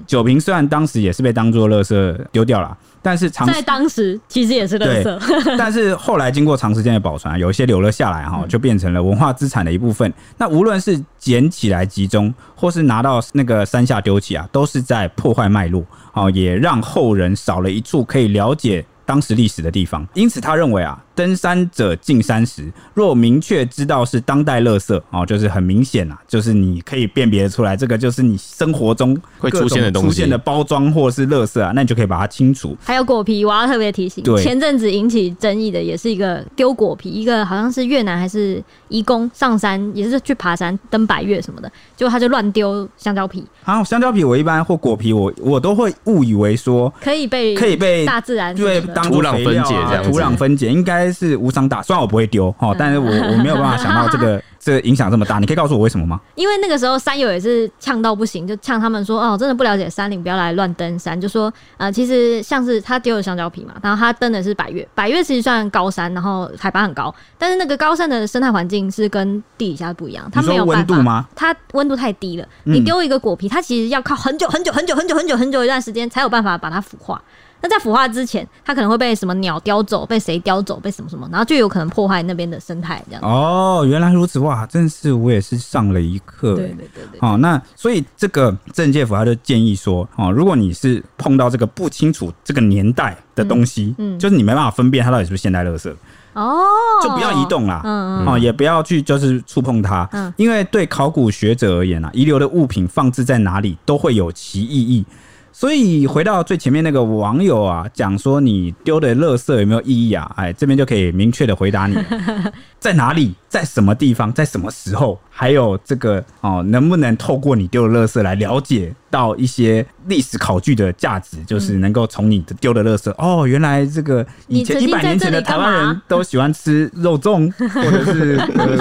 [0.06, 5.18] 酒瓶虽然当时也是被当做垃圾丢掉了，但是长在当时其实也是垃圾。
[5.58, 10.12] 但是后来经过长时间的保存，有一些留了下来哈，就变成了文化资产的一部分。
[10.38, 21.02] 那无论是捡起来集中，或是拿到那个山下丢弃啊，都是在破坏脉络，哦，也让后人少了一处可以了解当时历史的地方，因此他认为啊。
[21.14, 32.74] 登山者进山时，若明确知道是当代垃圾哦，就是很明显啦，就是你可以辨别出来，这个就是你生活中会出现的东西，出现的包装或是垃圾啊，那你就可以把它清除。
[32.82, 43.44] 还有果皮，我要特别提醒，前阵子引起争议的也是一个丢果皮，一个好像是越南还是移工上山，也是去爬山登百岳什么的，结果他就乱丢香蕉皮。
[43.64, 51.01] 啊，香蕉皮我一般或果皮我我都会误以为说可以被可以被大自然对当土壤分解这样，土壤分解应该。
[51.10, 54.42] 是无伤大，虽然我不会丢哈，但是我我没有办法想到这个。
[54.64, 56.20] 这个影响这么大，你可以告诉我为什么吗？
[56.36, 71.26] 因为那个时候山友也是呛到不行，就呛他们说：“哦，真的不了解山林，不要来乱登山。”就说呃，其实像是他丢了香蕉皮嘛，然后他登的是百岳，百岳其实算高山，然后海拔很高，但是那个高山的生态环境是跟地底下不一样，它没有温度吗？
[71.34, 77.20] 它温度太低了，你丢一个果皮，它其实要靠很久很久很久很久很久很久一段时间才有办法把它腐化。
[77.62, 83.22] 那在腐化之前，它可能会被什么鸟叼走，被谁叼走，被什么什么，然后就有可能破坏那边的生态这样。
[83.22, 84.66] 哦，原来如此哇！
[84.66, 86.56] 真是我也是上了一课。
[86.56, 87.20] 对对对对。
[87.20, 95.94] 好，那所以这个政界府他就建议说，哦，如果你是碰到这个不清楚这个年代的东西，嗯，嗯就是你没办法分辨它到底是不是现代垃圾，
[96.32, 96.64] 哦，
[97.00, 105.04] 就不要移动啦，嗯嗯，哦，也不要去就是触碰它，嗯，因为对考古学者而言啊，遗留的物品放置在哪里都会有其意义。
[105.52, 110.32] 所以回到最前面那个网友啊，讲说你丢的垃圾有没有意义啊？
[110.36, 111.96] 哎，这边就可以明确的回答你，
[112.80, 121.36] 在哪里，在什么地方，在什么时候，还有这个哦，能不能透过你丢的垃圾来了解到一些历史考据的价值？
[121.44, 128.74] 就是能够从你的丢的垃圾哦，原来这个以前一百年前的台湾人都喜欢吃肉粽， 或者是呃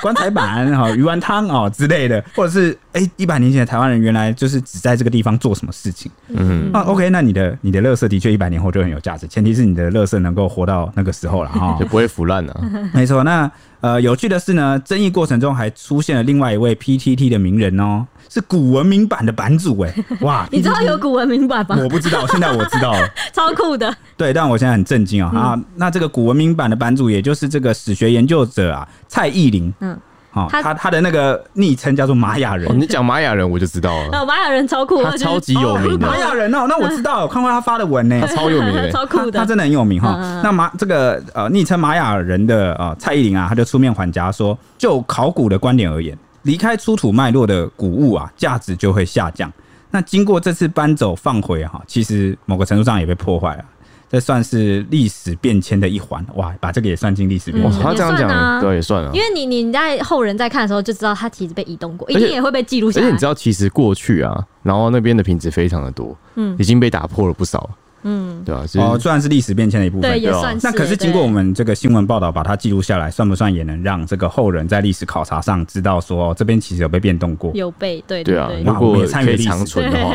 [0.00, 6.10] 棺材板哈鱼丸汤哦之类的，或者是哎一百年前的台湾人原来就是只在这个地方做什么事情？
[6.28, 12.58] 嗯啊，OK，那你的你的垃圾的确一百年后就很有价值，前提是你的垃圾能够活到那个时候了哈，就不会腐烂了。
[12.94, 13.50] 没错，那。
[13.80, 20.46] 呃，有趣的是呢，争议过程中还出现了另外一位 PTT 的名人哦，是古文明版的版主哎，哇！
[20.52, 21.76] 你知道有古文明版吗？
[21.82, 23.94] 我不知道，现在我知道了， 超酷的。
[24.16, 25.60] 对，但我现在很震惊啊、嗯、啊！
[25.76, 29.98] 那这个古文明版的版主，也就是这个史学研究者啊，蔡依林，嗯。
[30.34, 32.68] 哦，他他的那个昵称叫做玛雅人。
[32.78, 34.26] 你讲玛雅人，我就知道了。
[34.26, 36.06] 玛雅人超酷，他超级有名的。
[36.06, 40.40] 玛雅人哦，那我知道，我看过他发的文呢，他超有名的， 超酷的，他真的很有名哈。
[40.42, 49.50] 那玛这个呃昵称玛雅人的呃蔡依林啊，他就出面还价说，就考古的观点而言，离开出土脉络的古物啊，价值就会下降。
[49.90, 53.64] 那经过这次搬走放回哈，其实某个程度上也被破坏了。
[54.10, 57.80] 这算是历史变迁的一环哇，把这个也算进历史变迁。
[57.80, 59.10] 他这样讲，对，也算了。
[59.12, 63.06] 因为你你在后人在看的时候，就知道他其实被移动过，一定也会被记录下来。
[63.06, 67.68] 而且你知道，其实过去啊，然后那边的品质非常的多，嗯，已经被打破了不少。
[68.04, 70.66] 嗯，对啊，哦，算是历史变迁的一部分，对，也算是。
[70.66, 77.50] 那可是经过我们这个新闻报道，把它记录下来，算不算也能让这个后人在历史考察上知道说，哦这边其实有被变动过？
[77.54, 78.50] 有被，对对啊。
[78.64, 80.14] 如果参与长存的话，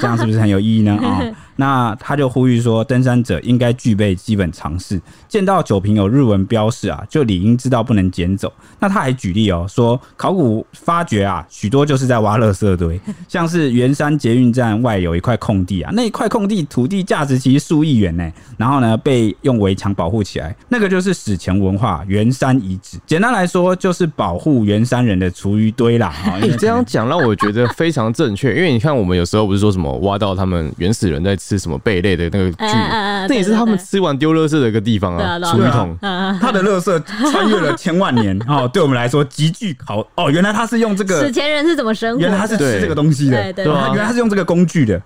[0.00, 0.92] 这样是不是很有意义呢？
[1.02, 1.22] 啊，
[1.56, 8.50] 那他就呼吁说，登山者应该具备基本常识，见到酒瓶有日文标示啊，就理应知道不能捡走。
[8.80, 17.17] 那他还举例哦，说考古发掘啊，许多就是在挖垃圾堆，像是圆山捷运站外有一块空地啊，那一块空地土地价。
[17.18, 18.30] 价值其实数亿元呢。
[18.56, 22.98] 然后呢，被用围墙保护起来，那个就是史前文化圆山遗址。
[23.06, 26.12] 简单来说，就是保护圆山人的厨余堆啦。
[26.42, 32.56] 你这样讲让我觉得非常正确，因为你看，我们有时候不是说什么挖到他们原始人在吃什么贝类的那个具，
[33.28, 35.96] 那也是他们吃完丢垃圾的一个地方啊，厨余桶。
[36.40, 42.20] 他的垃圾穿越了千万年哦，对我们来说极具考哦，原来他是用这个史前人是怎么生活？
[42.20, 43.90] 原来他是吃这个东西的，对吧？
[43.94, 45.00] 原来他是用这个工具的，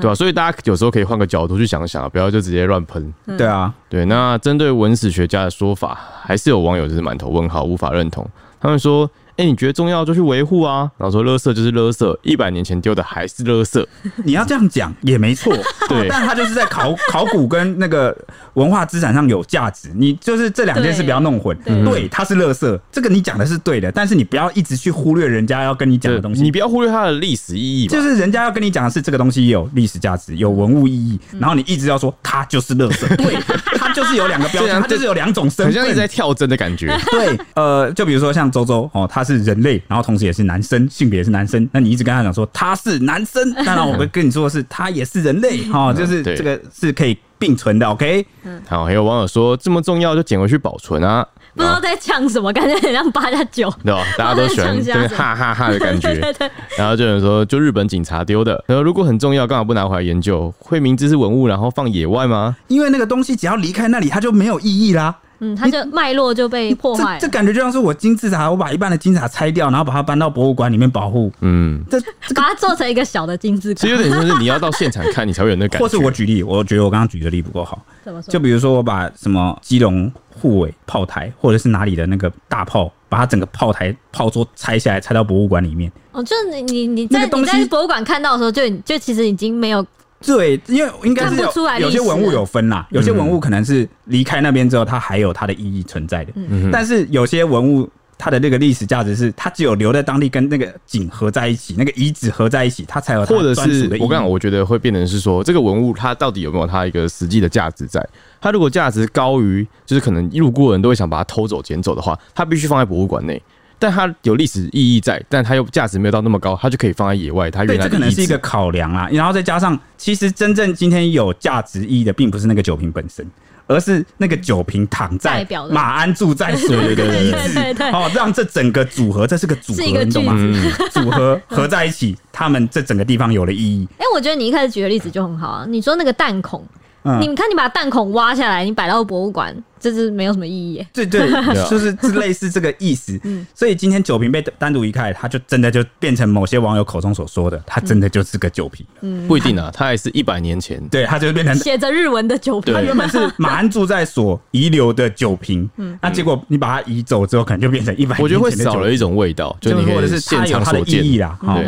[0.00, 0.14] 对吧？
[0.14, 3.12] 所以大家有时候可以换个角度去想想，不要就直接乱喷。
[3.38, 4.04] 对啊，对。
[4.04, 8.28] 那针对文史学家的说法，还是有网友就是满头问号，无法认同。
[8.60, 9.10] 他们说。
[9.36, 13.84] 哎、欸，你觉得重要就去维护啊，然后说垃圾就是垃圾，一百年前丢的还是垃圾。
[14.24, 15.54] 你要这样讲也没错，
[15.90, 18.16] 对，但他就是在考 考古跟那个
[18.54, 21.54] 文化资产上有价值，你就是这两件事不要弄混。
[21.58, 27.86] 对，对，它是垃圾，这个你讲的是对的，但是你不要一直去忽略人家要跟你讲的东西，你不要忽略它的历史意义。
[27.88, 33.36] 就是人家要跟你讲的是这个东西有历史价值、有文物意义，然后你一直要说它就是垃圾， 对，
[33.76, 36.86] 它就是有两个标准，它就是有两种身份，好像一直在跳针的感觉。
[37.10, 39.25] 对，呃，就比如说像周周哦，他。
[39.26, 41.68] 是人类，然后同时也是男生，性别也是男生。
[41.72, 47.86] 那你一直跟他讲说他是男生，当然我会跟你说的是他也是人类，哈，就是这个是可以并存的。
[47.88, 48.24] OK，
[48.68, 54.02] 好，还有网友说这么重要就捡回去保存啊，不知道在呛什么，感觉很像八加九，对吧？
[54.16, 56.12] 大家都喜欢这个 哈哈哈的感觉。
[56.12, 56.50] 对对对。
[56.78, 60.52] 然后就有人说，就日本警察丢的，然后如果很重要，干嘛不拿回来研究？
[60.58, 62.56] 会明知是文物，然后放野外吗？
[62.68, 65.16] 因为那个东西只要离开那里，它就没有意义啦。
[65.38, 67.18] 嗯，它就脉络就被破坏。
[67.20, 71.32] 这感觉就像是我金字塔，我把一半的金字塔拆掉，然后把它搬到博物馆里面保护。
[71.40, 72.00] 嗯，这
[72.34, 73.80] 把它做成一个小的金字塔。
[73.80, 75.84] 其实有点像是你要到现场看，你才会有那感觉。
[75.84, 77.80] 或是我举例，我觉得我刚刚举的例不够好。
[78.04, 78.30] 怎么说？
[78.30, 85.90] 就比如说我把什么基隆护卫炮台，或者是哪里的那个大炮，把它整个炮台炮桌拆下来，拆到博物馆里面。
[86.12, 89.84] 哦，就是你你你在你在博物馆看到的时候就，就就其实已经没有。
[90.24, 91.50] 对，因为应该是有
[91.80, 96.32] 有些文物有分啦，有些文物可能是离开那边之后，它还有它的意义存在的。
[96.34, 103.38] 嗯，但是有些文物它的那个历史价值是，它只有留在当地跟那个景合在一起，那个遗址合在一起，它才有它的意。
[103.38, 108.04] 或者是我刚刚我觉得会变成是说，这个文物它到底有没有它一个实际的价值在？
[108.40, 113.40] 它如果价值高于，就是可能路过人都会想把它偷走捡走的话，它必须放在博物馆内。
[113.78, 117.50] 但它有历史意义在，但它又价值没有到那么高，它就可以放在野外。
[117.50, 123.28] 它原来这可能是一个考量啊，然后再加上，其实真正今天有价值意义的，并不是那个酒瓶本身，
[123.66, 130.34] 而是那个酒瓶躺在马鞍柱在水的位置， 哦，让这整个组合，这是个组合，你懂吗？
[130.90, 133.86] 组合合在一起，他们这整个地方有了意义。
[133.98, 136.64] 哎，我觉得你一开始举的例子就很好啊，你说那个弹孔。
[137.06, 140.84] 嗯、你们看，你把弹孔挖下来，你摆到博物馆，这是没有什么意义。
[140.92, 141.30] 对对，
[141.70, 143.18] 就是类似这个意思。
[143.22, 148.84] 嗯，所以今天酒瓶被单独移开，它就真的就变成某些网友口中所说的，它真的就是个酒瓶。
[149.02, 152.74] 嗯，不一定啊，它还是一百年前，对，它就变成写着日文的酒瓶。
[152.74, 158.42] 它原本是马鞍住在所遗留的酒瓶，嗯，那结果你把它移走之后，可能就变成一百年前的酒瓶。
[158.42, 161.38] 我觉得会少了一种味道，就你或者是现场所见啦。
[161.54, 161.62] 对，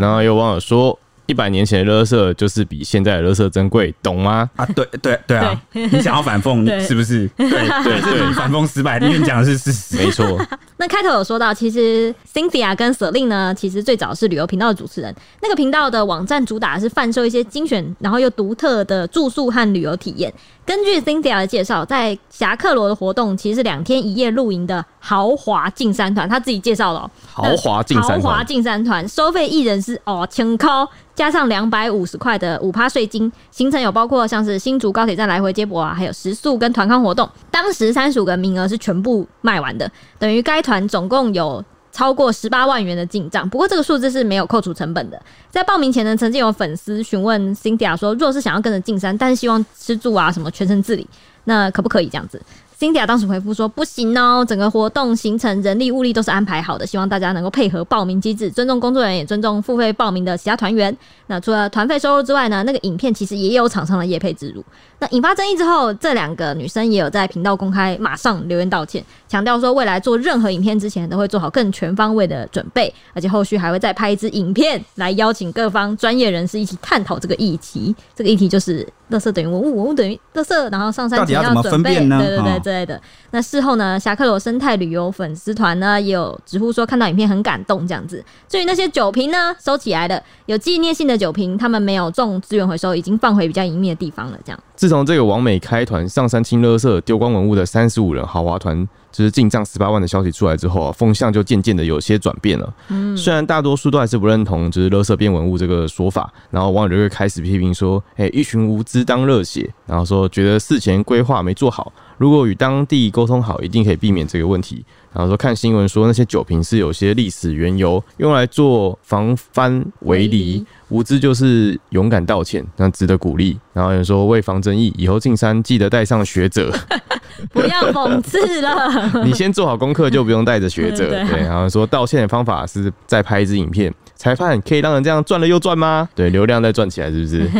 [0.00, 0.98] 然后有网友说。
[1.30, 4.50] 一百年前的垃圾就是比现在的垃圾珍贵，懂吗？
[4.56, 5.62] 啊，对对对啊！
[5.72, 7.28] 你想要反讽 是不是？
[7.36, 7.48] 对
[7.84, 10.26] 对对，反讽失败，因为你讲的是事实，没错。
[10.78, 15.14] 那开头有说到，其实 Cynthia 跟 Celine 呢，其实最早是旅游频道的主持人。
[15.40, 20.32] 那个频道的网站主打的是贩售一些精选，然后又独特的住宿和旅游体验。
[20.66, 37.28] 根据 Cynthia 的介绍，在侠客罗的活动其实是两天一夜露营的豪华进山团，他自己介绍了豪华进山团，豪华进山团收费一人是哦，千扣加上两百五十块的五趴税金，行程有包括像是新竹高铁站来回接驳啊，还有食宿跟团康活动。
[37.50, 41.64] 当时三十五个名额是全部卖完的，等于该团总共有。
[41.92, 45.20] 超过十八万元的进账，不过这个数字是没有扣除成本的。
[45.50, 51.04] 在报名前呢，曾经有粉丝询问 Cynthia 说，若是想要跟着进山，但是希望吃住啊什么全程自理，
[51.44, 52.40] 那可不可以这样子
[52.80, 60.96] ？Cynthia 当时回复说：“不行哦，整个活动行程、人力物力都是安排好的，希望大家能够配合报名机制，尊重工作人员，也尊重付费报名的其他团员。
[61.26, 64.64] 那除了团费收入之外呢，那个影片其实也有厂商的业配植入。
[65.00, 77.94] 那引发争议之后，这两个女生也有在频道公开马上留言道歉，强调说未来做任何影片之前都会做好更全方位的准备，而且后续还会再拍一支影片来邀请各方专业人士一起探讨这个议题。
[78.14, 83.00] 这个议题就是。”垃圾等于文物，文物等于垃圾，然后上山前要准备，对对对之类的。
[83.32, 88.24] 那事后呢，侠客罗生态旅游粉丝团呢也有直呼说看到影片很感动这样子。
[88.48, 94.38] 至于那些酒瓶呢，收起来的有纪念性的酒瓶，他们没有重资源回收，已经放回比较隐秘的地方了。
[94.44, 94.60] 这样。
[94.90, 102.74] 自从这个王美开团上山清垃圾、丢光文物的三十五人豪华团就是进账十八万的消息出来之后啊，风向就渐渐的有些转变了。
[102.88, 114.84] 嗯，虽然大多数都还是不认同就是垃圾变文物这个说法，然后网友就会开始批评说，哎、欸，一群无知当热血，然后说觉得事前规划没做好，如果与当地沟通好，一定可以避免这个问题。
[115.12, 123.58] 然后说看新闻说那些酒瓶是有些历史缘由，用来做防翻围篱，无知就是勇敢道歉，那值得鼓励。
[123.72, 126.72] 然后有人说为防争议，以后进山记得带上学者。
[127.52, 131.08] 不要讽刺了， 你先做好功课就不用带着学者。
[131.26, 133.92] 对，然后说道歉的方法是再拍一支影片。
[134.14, 136.06] 裁判可以让人这样赚了又赚吗？
[136.14, 137.50] 对，流量再赚起来是不是？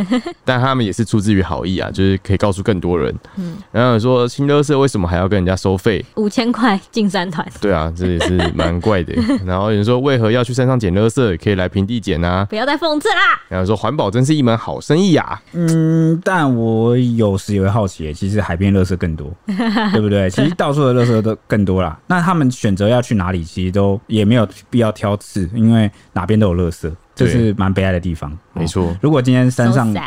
[0.45, 3.14] 但他们也是出自于好意啊，就是可以告诉更多人。
[3.37, 6.05] 嗯，然后说新乐社为什么还要跟人家收费？
[6.16, 7.47] 五千块进山团。
[7.62, 9.14] 对啊，这也是蛮怪的。
[9.47, 11.39] 然后有人说为何要去山上捡垃圾？
[11.43, 12.45] 可以来平地捡啊！
[12.51, 13.41] 不要再讽刺啦。
[13.49, 15.41] 然后说环保真是一门好生意啊。
[15.55, 19.33] 嗯，但我有时也会好奇，其实海边垃圾更多，
[19.93, 20.29] 对不对？
[20.31, 21.99] 其实到处的垃圾都更多啦。
[22.07, 28.37] 那他们选择要去哪里，其实都也没有必要挑刺，因为哪边都有垃圾，这是蛮悲哀的地方。
[28.53, 30.01] 没错，如果今天山上，so、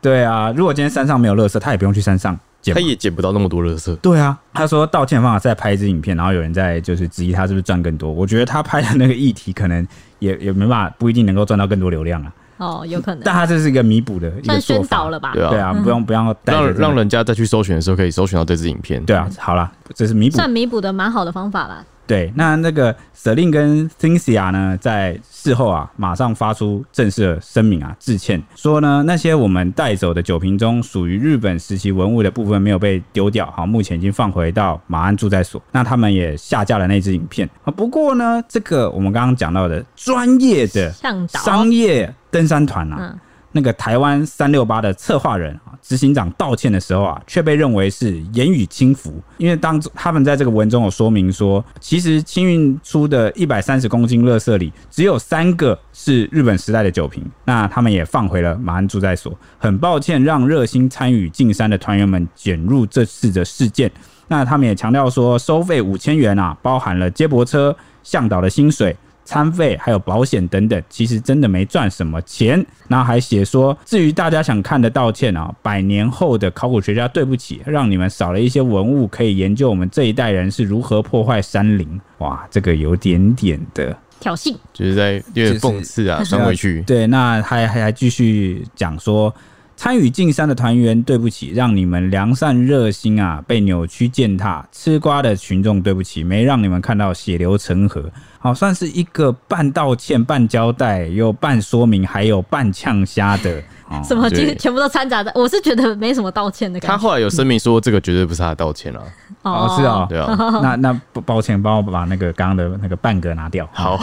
[0.00, 3.94] 对啊，如果今天山上没有垃圾，他也不用去山上捡，他也捡不到那么多垃圾。
[3.96, 8.12] 对啊，他说道歉方法再拍一支影片，然后有人在就是质疑他是不是赚更多。
[8.12, 9.86] 我觉得他拍的那个议题可能
[10.20, 12.32] 也也没办法，不一定能够赚到更多流量啊。
[12.58, 13.22] 哦，有可能。
[13.24, 15.32] 但他这是一个弥补的一个做法了吧？
[15.32, 19.02] 对啊，对啊，不用不用让让人家再去搜寻的时候可以搜寻到这支影片。
[19.04, 21.84] 对啊，好啦，这是弥补，算弥补的蛮好的方法啦。
[22.06, 35.62] 对，那那个 Celine 跟 Cynthia 呢，在事后啊，马上发出正式的声明啊，致歉，说呢，那些我们带走的酒瓶中属于日本时期文物的部分没有被丢掉，好，目前已经放回到马鞍住在所。
[35.70, 37.70] 那他们也下架了那支影片啊。
[37.70, 40.90] 不过呢，这个我们刚刚讲到的专业的
[41.28, 43.14] 商业登山团啊。
[43.50, 59.36] 那个台湾三六八的策划人啊，执行长道歉的时候啊，却被认为是言语轻浮，因为当他们在这个文中有说明说，其实清运出的一百三十公斤垃圾里，只有三个是日本时代的酒瓶，那他们也放回了马鞍住在所。
[59.56, 63.90] 很抱歉让热心参与进山的团员们卷入这次的事件。
[64.28, 68.94] 那他们也强调说，收费五千元啊，包含了接驳车、向导的薪水。
[69.28, 72.64] 餐费还有保险等等，其实真的没赚什么钱。
[72.88, 82.00] 然后还写说，至于大家想看的道歉啊，百年后的考古学家，对不起，让你们少了一些文物可以研究我们这一代人是如何破坏山林。
[82.18, 86.80] 哇，这个有点点的挑衅，就是在有点讽刺啊， 转回去。
[86.86, 89.34] 对，那还还还继续讲说。
[89.78, 98.10] 参与进山的团员，对不起，让你们良善热心啊被扭曲践踏；吃瓜的群众，对不起，没让你们看到血流成河。
[98.40, 103.62] 好，算是一个半道歉、半交代、又半说明，还有半呛虾的。
[104.04, 104.28] 什么？
[104.30, 105.32] 其实全部都掺杂在。
[105.34, 106.96] 我是觉得没什么道歉的感觉。
[106.96, 109.02] 他后来有声明说，这个绝对不是他的道歉了。
[109.42, 110.34] 哦，是啊，对啊。
[110.62, 113.68] 那那抱歉，帮我把那个刚刚的那个半格拿掉。
[113.72, 113.98] 好。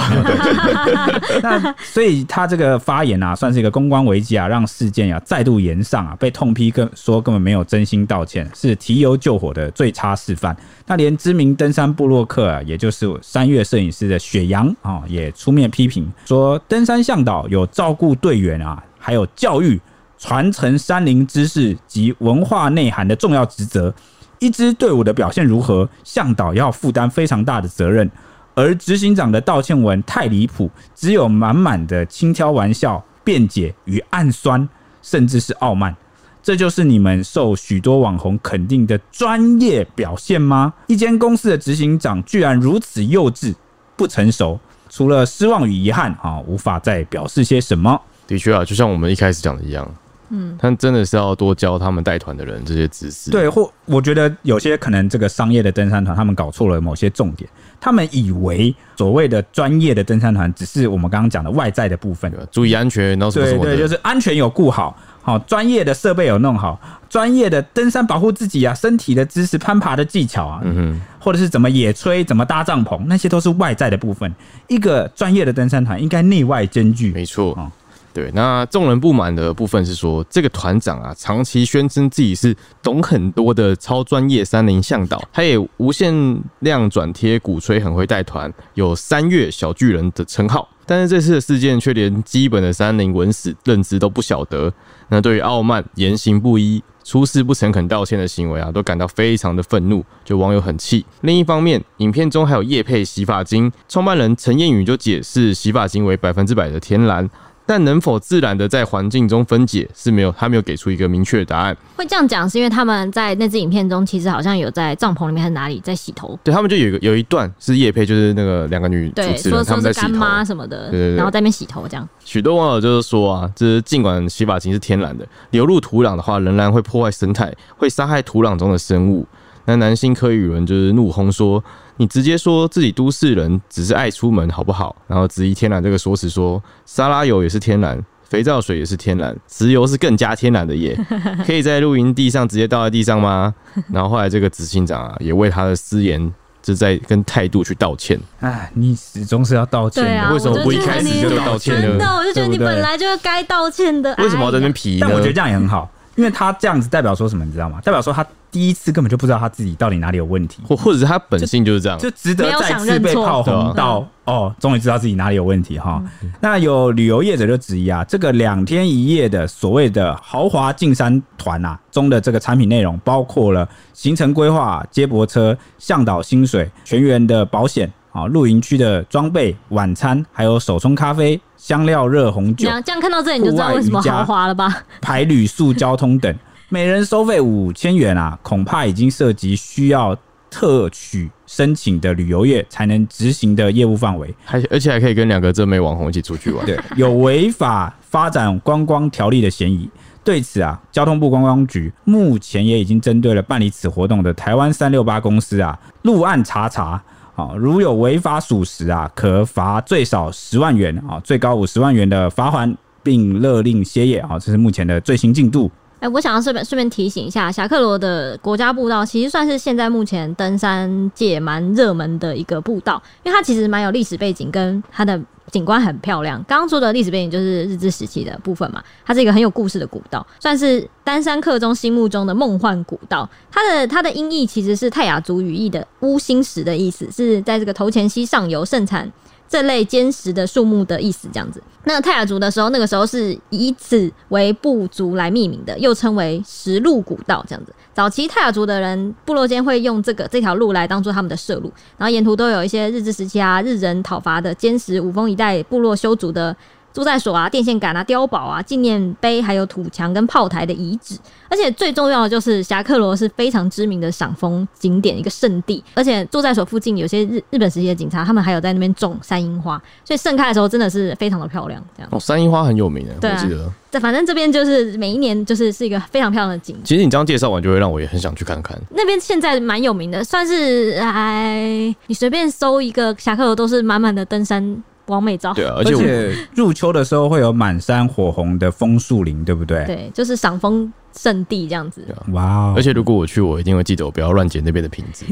[1.44, 10.56] 那所以他这个发言啊，算是一个公关危机啊，让事件啊再度延上啊，被痛批跟说根本没有真心道歉，是提油救火的最差示范。
[10.88, 18.82] 那连知名登山部落客啊，也就是山岳摄影师的雪阳啊，也出面批评说，登山向导有照顾队员啊。
[19.06, 19.80] 还有教育、
[20.18, 23.94] 传承山林知识及文化内涵的重要职责。
[24.40, 28.10] 一支队伍的表现如何，向导要负担非常大的责任。
[28.56, 34.68] 而执行长的道歉文太离谱，只有满满的轻佻玩笑、辩解与暗酸，
[35.04, 35.96] 甚至是傲慢。
[36.42, 40.74] 这就是你们受许多网红肯定的专业表现吗？
[40.88, 43.54] 一间公司的执行长居然如此幼稚、
[43.96, 48.02] 不成熟，除了失望与遗憾啊，无法再表示些什么。
[48.28, 49.90] 的确啊，就像我们一开始讲的一样，
[50.30, 53.30] 嗯，他真的是要多教他们带团的人这些知识。
[53.30, 57.48] 对，或我觉得有些可能这个商业的登山团，他们搞错了某些重点，
[57.80, 74.34] 他们以为所谓的专业的登山团只是我们刚刚讲的外在的部分，注意安全，然后什么什么的，对对，就是安全有顾好，好专业的设备有弄好，专业的登山保护自己啊，身体的知识、攀爬的技巧啊，嗯哼，或者是怎么野炊、怎么搭帐篷，那些都是外在的部分。
[74.68, 77.72] 一个专业的登山团应该内外兼具，没错啊。
[78.16, 90.66] 对，那众人不满的部分是说，这个团长啊，长期宣称自己是懂很多的超专业山林向导，他也无限量转贴鼓吹很会带团，有三月小巨人的称号。
[90.86, 94.72] 但是这次的事件却连基本的山林文史认知都不晓得，
[95.10, 101.04] 那对于傲慢、言行不一、出事不诚恳道歉的行为啊，都感到非常的愤怒，就网友很气。
[101.22, 107.28] 另一方面，影片中还有叶配洗发精，创办人陈彦宇就解释，洗发精为百分之百的天然。
[107.66, 111.76] 但能否自然的在环境中分解是没有，他没有给出一个明确的答案。
[111.96, 116.38] 会这样讲是因为他们在那支影片中，其实好像有在帐篷里面还是哪里在洗头。
[116.44, 122.08] 对，他们就有一个有一段是叶佩，就是那个两个女主持人他们在洗头，干妈什么的，对对对，然后在那边洗头这样。
[122.24, 129.26] 许多网友就是说啊，就是尽管洗发精是天然的，流入土壤的话，仍然会破坏生态，会伤害土壤中的生物。
[129.68, 131.64] 那男性柯宇伦就是怒轰说
[131.98, 140.98] ：“你直接说自己都市人只是爱出门好不好？”然后质疑天然这个说辞，说沙拉油也是天然，肥皂水也是天然，石油是更加天然的耶，
[141.46, 143.54] 可以在露营地上直接倒在地上吗？
[143.92, 148.20] 然后后来这个执行长啊，也为他的私言就在跟态度去道歉。
[148.40, 151.82] 哎，你始终是要道歉的，啊、为什么不一开始就道歉呢？
[151.82, 154.14] 真的，我就觉得你本来就该道歉的。
[154.18, 155.08] 为什么要在那边皮呢？
[155.08, 155.90] 但我觉得这样也很好。
[156.16, 157.80] 因为他这样子代表说什么，你知道吗？
[157.84, 166.02] 代表说他第一次根本就不知道他自己到底哪里有问题，或或者是他本性就是这样，就，就值得再次被炮轰到哦，终于知道自己哪里有问题哈。
[166.40, 181.38] 那有旅游业者就质疑啊，这个两天一夜的所谓的豪华进山团啊中的这个产品内容，包括了行程规划、接驳车、向导薪水、全员的保险啊、露营区的装备、晚餐，还有手冲咖啡。
[181.58, 184.84] 香料热红酒，这样看到这里你就知道为什么豪华了吧？
[185.02, 186.34] 排旅宿交通等，
[186.70, 190.16] 每人收费五千元啊，恐怕已经涉及需要
[190.48, 199.90] 特许申请的旅游业才能执行的业务范围，还而且还可以跟两个正妹网红一起出去玩，对，有违法发展观光条例的嫌疑。
[200.24, 207.02] 对此啊，交通部观光局目前也已经针对了办理此活动的台湾三六八公司啊，入案查查。
[207.36, 212.74] 好，如有违法属实啊，可罚最少十万元啊，最高五十万元的罚锾，
[213.04, 214.40] 并勒令歇业啊。
[214.40, 215.70] 这是目前的最新进度。
[216.00, 225.20] 哎、我想要顺便顺便提醒一下，侠客罗的国家步道其实算是现在目前登山界蛮热门的一个步道，因为它其实蛮有历史背景，跟它的。
[225.56, 228.84] 景观很漂亮，刚刚说的历史背景就是日治时期的部分嘛。
[229.06, 233.30] 它是一个很有故事的古道，算是丹山客中心目中的梦幻古道。
[233.50, 239.10] 它的它的音译其实是泰雅族语义的“乌心石”的意思，是在这个头前溪上游盛产
[239.48, 241.62] 这类坚实的树木的意思，这样子。
[241.86, 247.74] 那泰雅族的时候，那个时候是以此为部族来命名的，又称为石路古道，这样子。
[247.94, 256.56] 早期泰雅族的人部落间会用这个这条路来当做他们的社路，然后沿途都有一些日治时期啊日人讨伐的坚实五峰一带部落修筑的。
[256.96, 261.18] 住在所啊、电线杆啊、碉堡啊、纪念碑，还有土墙跟炮台的遗址，
[261.50, 265.84] 而且最重要的就是侠客罗是非常知名的赏枫景点，一个圣地。
[265.94, 271.84] 而且住在所附近有些日日本时期的警察，他们还有在那边种山樱花，所以盛开的时候真的是非常的漂亮。
[271.98, 273.70] 这样哦，山樱花很有名的，啊、我记得。
[273.92, 276.78] 这反正这边就是每一年就是是一个非常漂亮的景。
[276.86, 278.80] 其实你这样介绍完，就会让我也很想去看看。
[278.92, 284.82] 那边现在蛮有名的，算是哎，你随便搜一个侠客罗都是满满的登山。
[285.08, 289.86] 完美照，对啊，而且入秋的时候会有满山火红的枫树林，对不对？
[289.86, 292.06] 对，就是赏枫圣地这样子。
[292.32, 295.26] 哇 Wow，而且如果我去，我一定会记得我不要乱捡那边的瓶子。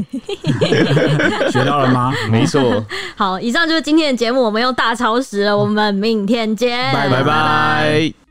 [1.50, 2.12] 学到了吗？
[2.30, 2.84] 没错。
[3.16, 8.23] 好，以上就是今天的节目，我们又大超时了，我们明天见，拜拜拜。